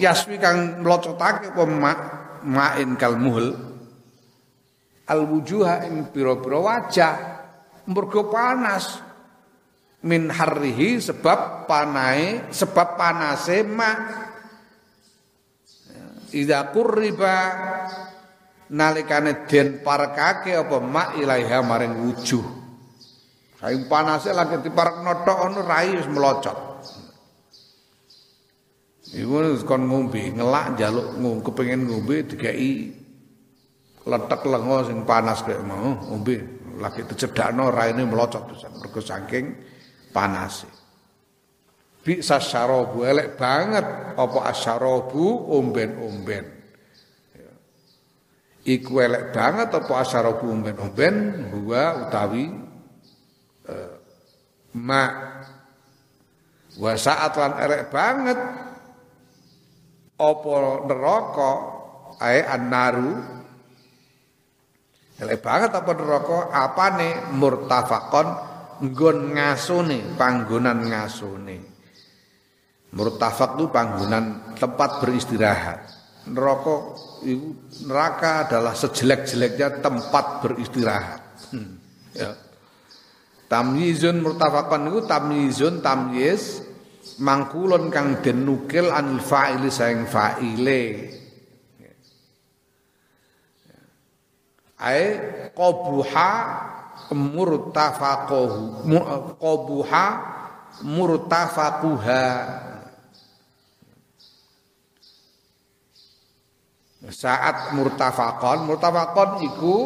Yaswi 0.01 0.41
kang 0.41 0.81
melocotake 0.81 1.53
apa 1.53 1.65
mak? 1.69 1.99
Main 2.47 2.97
kal 2.97 3.21
muhul. 3.21 3.53
Al 5.07 5.21
wujuha 5.29 5.87
ing 5.87 6.09
pira-pira 6.11 6.59
wajah. 6.59 7.15
Mergo 7.87 8.33
panas. 8.33 9.05
Min 10.07 10.31
harrihi 10.31 11.03
sebab 11.03 11.67
panai 11.67 12.49
sebab 12.55 12.95
panase 12.95 13.67
mak 13.67 13.99
Ida 16.35 16.75
kurriba 16.75 17.35
nalikane 18.73 19.47
den 19.47 19.79
parekake 19.85 20.59
apa 20.59 20.77
mak 20.83 21.09
ilaiha 21.23 21.63
maring 21.63 21.95
wujuh. 22.03 22.43
Saing 23.63 23.87
panase 23.87 24.35
lagi 24.35 24.59
diparekno 24.61 25.23
tok 25.23 25.39
ono 25.47 25.61
rai 25.63 25.95
wis 25.95 26.09
melocot. 26.11 26.59
Iku 29.17 29.63
kon 29.63 29.87
ngombe, 29.87 30.35
ngelak 30.35 30.75
njaluk 30.75 31.15
ngombe 31.23 31.47
kepengin 31.47 31.87
ngombe 31.87 32.27
dikai 32.27 32.91
letek 34.03 34.43
lengo 34.51 34.83
sing 34.83 35.07
panas 35.07 35.47
kayak 35.47 35.63
mau 35.63 35.95
ngombe. 36.11 36.37
Lagi 36.77 37.09
dicedakno 37.09 37.73
raine 37.73 38.05
melocot 38.05 38.53
pisan 38.53 38.77
mergo 38.77 39.01
saking 39.01 39.57
panase. 40.13 40.69
Bi 42.07 42.23
sasyarabu 42.23 43.03
elek 43.03 43.35
banget. 43.35 44.15
Apa 44.15 44.55
asyarabu 44.55 45.51
omben-omben. 45.59 46.55
Iku 48.63 49.03
elek 49.03 49.35
banget 49.35 49.75
apa 49.75 50.07
asyarabu 50.07 50.47
omben-omben? 50.47 51.15
Huwa 51.51 52.07
utawi 52.07 52.47
uh, 53.67 53.95
ma. 54.79 55.05
Wa 56.79 56.95
saat 56.95 57.35
lan 57.35 57.59
elek 57.59 57.91
banget. 57.91 58.39
Apa 60.23 60.55
neraka? 60.87 61.53
Ae 62.23 62.47
annaru. 62.47 63.19
Elek 65.27 65.43
banget 65.43 65.75
apa 65.75 65.91
neraka? 65.91 66.39
Apane? 66.55 67.35
Murtafaqon. 67.35 68.29
Nggon 68.77 69.35
ngasone 69.35 70.15
panggonan 70.15 70.87
ngasone 70.87 71.76
Murtafak 72.97 73.61
itu 73.61 73.69
panggonan 73.69 74.57
tempat 74.57 75.05
beristirahat. 75.05 75.79
Neraka 76.33 76.97
itu 77.29 77.53
neraka 77.85 78.49
adalah 78.49 78.73
sejelek-jeleknya 78.73 79.85
tempat 79.85 80.41
beristirahat. 80.41 81.21
Hmm, 81.53 81.77
ya. 82.17 82.33
Tamyizun 83.47 84.25
murtafakon 84.25 84.91
itu 84.91 85.01
tamyizun 85.05 85.85
tamyiz 85.85 86.65
mangkulon 87.21 87.93
kang 87.93 88.25
den 88.25 88.43
nukil 88.49 88.91
anil 88.91 89.21
fa'ili 89.21 89.69
saing 89.71 90.09
fa'ile. 90.09 90.83
Ai 94.77 95.05
qabuha 95.53 96.33
murtafaqahu 97.13 98.89
qabuha 99.39 100.07
murtafaquha 100.85 102.25
saat 107.11 107.71
murtafakon 107.75 108.67
murtafakon 108.67 109.31
iku 109.47 109.77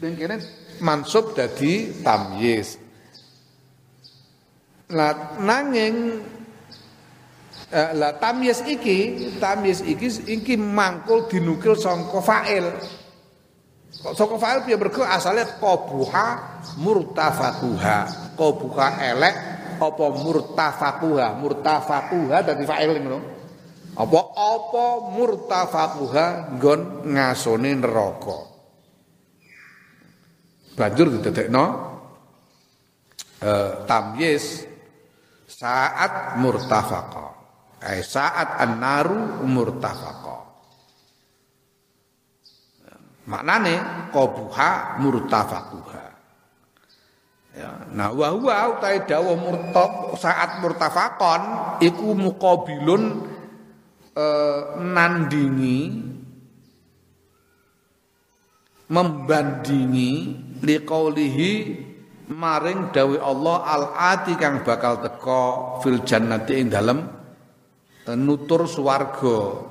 kene 0.00 0.36
mansub 0.80 1.32
dadi 1.32 2.04
tamyiz. 2.04 2.76
Lah 4.92 5.40
nanging 5.40 6.20
eh, 7.72 7.90
lah 7.96 8.14
tamyiz 8.20 8.62
iki 8.68 9.32
tamyiz 9.40 9.82
iki 9.82 10.08
iki 10.28 10.54
mangkul 10.54 11.26
dinukil 11.26 11.74
sangka 11.74 12.20
fa'il. 12.20 12.66
Kok 14.04 14.14
sangka 14.14 14.36
fa'il 14.36 14.60
piye? 14.68 14.76
Mergo 14.76 15.02
asale 15.02 15.48
qabuha 15.58 16.26
murtafakuha 16.76 17.98
qabuha 18.36 18.88
elek 19.00 19.34
apa 19.76 20.06
murtafakuha 20.12 21.36
murtafakuha 21.36 22.36
dadi 22.44 22.64
fa'il 22.64 22.96
ngono 23.00 23.35
apa-apa 23.96 25.16
murtafaquha 25.16 26.52
nggon 26.56 27.10
ngasone 27.16 27.70
neraka. 27.80 28.38
Banjur 30.76 31.16
didadekno 31.16 31.64
eh 33.40 33.72
tamyiz 33.88 34.68
saat 35.48 36.36
murtafaqa. 36.36 37.26
Eh 37.80 38.04
saat 38.04 38.60
an-naru 38.60 39.48
murtafaqa. 39.48 40.36
Maknane 43.26 43.74
qabuha 44.12 45.00
murtafaquha. 45.00 46.04
Ya, 47.56 47.72
nah 47.96 48.12
wa 48.12 48.36
huwa 48.36 48.76
utahe 48.76 49.08
dawuh 49.08 49.32
murtaf 49.32 50.20
saat 50.20 50.60
murtafaqon 50.60 51.40
iku 51.80 52.12
muqabilun 52.12 53.24
eh, 54.16 54.60
nandingi 54.80 55.78
membandingi 58.88 60.12
liqaulihi 60.64 61.52
maring 62.32 62.90
dawi 62.90 63.20
Allah 63.20 63.56
al-ati 63.66 64.34
kang 64.40 64.64
bakal 64.64 65.04
teko 65.04 65.78
fil 65.84 66.00
jannati 66.02 66.56
ing 66.56 66.72
dalem 66.72 66.98
eh, 68.08 68.16
nutur 68.16 68.64
swarga 68.64 69.68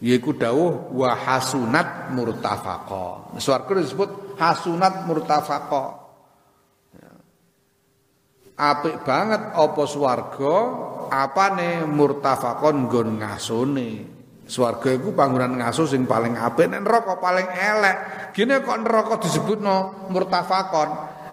yaiku 0.00 0.32
dawuh 0.32 0.94
wa 0.94 1.12
hasunat 1.12 2.14
murtafaqa 2.16 3.36
swarga 3.36 3.82
disebut 3.84 4.38
hasunat 4.38 5.04
murtafaqa. 5.04 6.07
Apik 8.58 9.06
banget 9.06 9.54
apa 9.54 9.82
swarga 9.86 10.56
apane 11.08 11.86
murtafakon 11.86 12.90
nggon 12.90 13.08
ngasone. 13.22 13.90
Swarga 14.48 14.96
iku 14.96 15.12
panggonan 15.12 15.60
ngaso 15.60 15.84
sing 15.84 16.08
paling 16.08 16.34
apik 16.34 16.72
nek 16.72 16.82
neraka 16.82 17.20
paling 17.20 17.48
elek. 17.52 17.96
Gene 18.32 18.64
kok 18.64 18.80
neraka 18.80 19.20
disebutno 19.20 20.08
murtafakon 20.10 20.88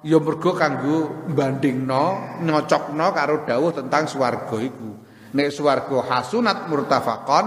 ya 0.06 0.22
mergo 0.22 0.54
kanggo 0.54 1.26
bandingno, 1.34 2.38
nyocokno 2.46 3.08
karo 3.16 3.42
dawuh 3.48 3.74
tentang 3.74 4.06
swarga 4.06 4.58
iku. 4.62 4.92
Nek 5.36 5.50
swarga 5.52 5.98
hasunat 6.12 6.70
murtafakon, 6.70 7.46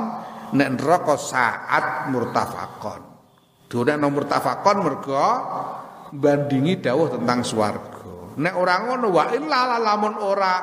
nek 0.57 0.69
neraka 0.75 1.15
saat 1.17 2.11
murtafakon. 2.11 3.01
Dene 3.69 4.09
murtafakon 4.09 4.77
mergo 4.81 5.21
bandingi 6.17 6.81
dawuh 6.81 7.13
tentang 7.13 7.45
swarga. 7.45 7.98
Nek 8.39 8.55
ora 8.55 8.87
ngono 8.87 9.11
wa 9.11 9.25
illa 9.35 9.79
lamun 9.83 10.15
ora 10.23 10.55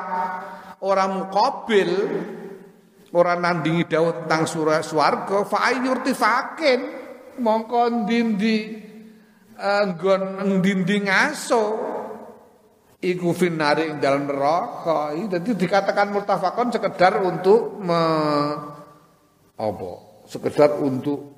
orang 0.80 1.10
mukabil 1.20 1.90
orang 3.12 3.38
nandingi 3.40 3.84
dawuh 3.84 4.24
tentang 4.24 4.48
surah 4.48 4.80
swarga 4.80 5.44
fa 5.44 5.72
fakin 6.16 6.80
mongko 7.40 7.82
ndindi 8.04 8.58
nggon 9.60 10.22
ndindi 10.60 10.96
ngaso 11.04 11.64
iku 13.00 13.36
finari 13.36 13.92
ing 13.92 14.00
dalam 14.00 14.24
neraka. 14.24 15.12
Jadi 15.12 15.52
dikatakan 15.52 16.12
murtafakon 16.16 16.72
sekedar 16.72 17.20
untuk 17.20 17.76
me, 17.80 18.02
apa? 19.56 19.92
Sekedar 20.26 20.80
untuk 20.80 21.36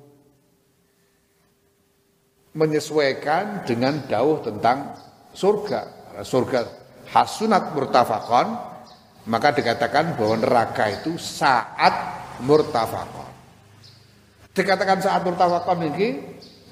menyesuaikan 2.55 3.67
dengan 3.67 4.07
dawuh 4.09 4.41
tentang 4.41 4.97
surga 5.31 5.98
surga 6.23 6.59
hasunat 7.09 7.73
murtafakon 7.73 8.47
maka 9.29 9.53
dikatakan 9.53 10.17
bahwa 10.17 10.35
neraka 10.41 10.89
itu 10.89 11.19
saat 11.19 11.93
murtafakon. 12.41 13.29
Dikatakan 14.55 14.99
saat 15.03 15.21
murtafakon 15.21 15.79
ini 15.93 16.07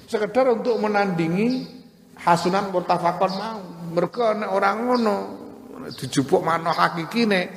sekedar 0.10 0.50
untuk 0.52 0.80
menandingi 0.82 1.68
hasunan 2.18 2.74
murtafakon 2.74 3.32
mau. 3.38 3.60
Mereka 3.88 4.52
orang 4.52 4.76
ngono 4.84 5.16
dijupuk 5.95 6.43
mana 6.43 6.76
hakikine 6.76 7.56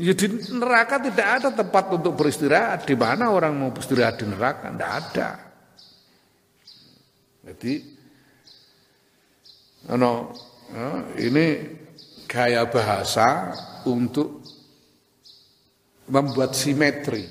Ya 0.00 0.16
di 0.16 0.24
neraka 0.56 0.96
tidak 0.96 1.28
ada 1.38 1.48
tempat 1.52 1.92
untuk 1.92 2.16
beristirahat. 2.16 2.88
Di 2.88 2.96
mana 2.96 3.28
orang 3.28 3.52
mau 3.52 3.70
beristirahat 3.70 4.18
di 4.18 4.24
neraka? 4.24 4.72
Tidak 4.72 4.90
ada. 4.90 5.28
Jadi, 7.42 7.74
ya, 9.84 9.94
ini 11.20 11.46
gaya 12.24 12.64
bahasa 12.64 13.52
untuk 13.84 14.40
membuat 16.08 16.56
simetri 16.56 17.28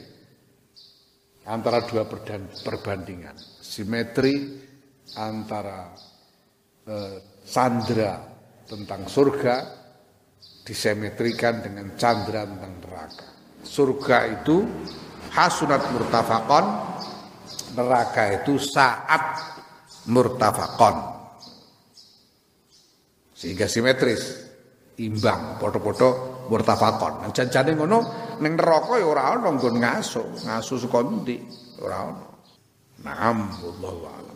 antara 1.50 1.82
dua 1.86 2.06
perbandingan. 2.06 3.34
Simetri 3.62 4.62
antara 5.18 5.90
eh, 6.86 7.18
sandra 7.44 8.22
tentang 8.70 9.10
surga 9.10 9.56
disemetrikan 10.62 11.66
dengan 11.66 11.98
candra 11.98 12.46
tentang 12.46 12.74
neraka. 12.86 13.28
Surga 13.62 14.18
itu 14.42 14.66
hasunat 15.34 15.82
murtafakon, 15.92 16.66
neraka 17.74 18.24
itu 18.42 18.62
saat 18.62 19.42
murtafakon. 20.08 21.21
Sehingga 23.42 23.66
simetris, 23.66 24.22
imbang, 25.02 25.58
foto-foto 25.58 26.08
murtafakon. 26.46 27.26
Nang 27.26 27.34
janjane 27.34 27.74
ngono 27.74 27.98
ning 28.38 28.54
neraka 28.54 29.02
ya 29.02 29.10
ora 29.10 29.34
ana 29.34 29.50
nggon 29.50 29.82
ngaso, 29.82 30.46
ngaso 30.46 30.78
saka 30.78 31.02
ndi? 31.02 31.42
Ora 31.82 31.98
ana. 32.06 32.26
Naam 33.02 33.50
wallahu 33.66 34.31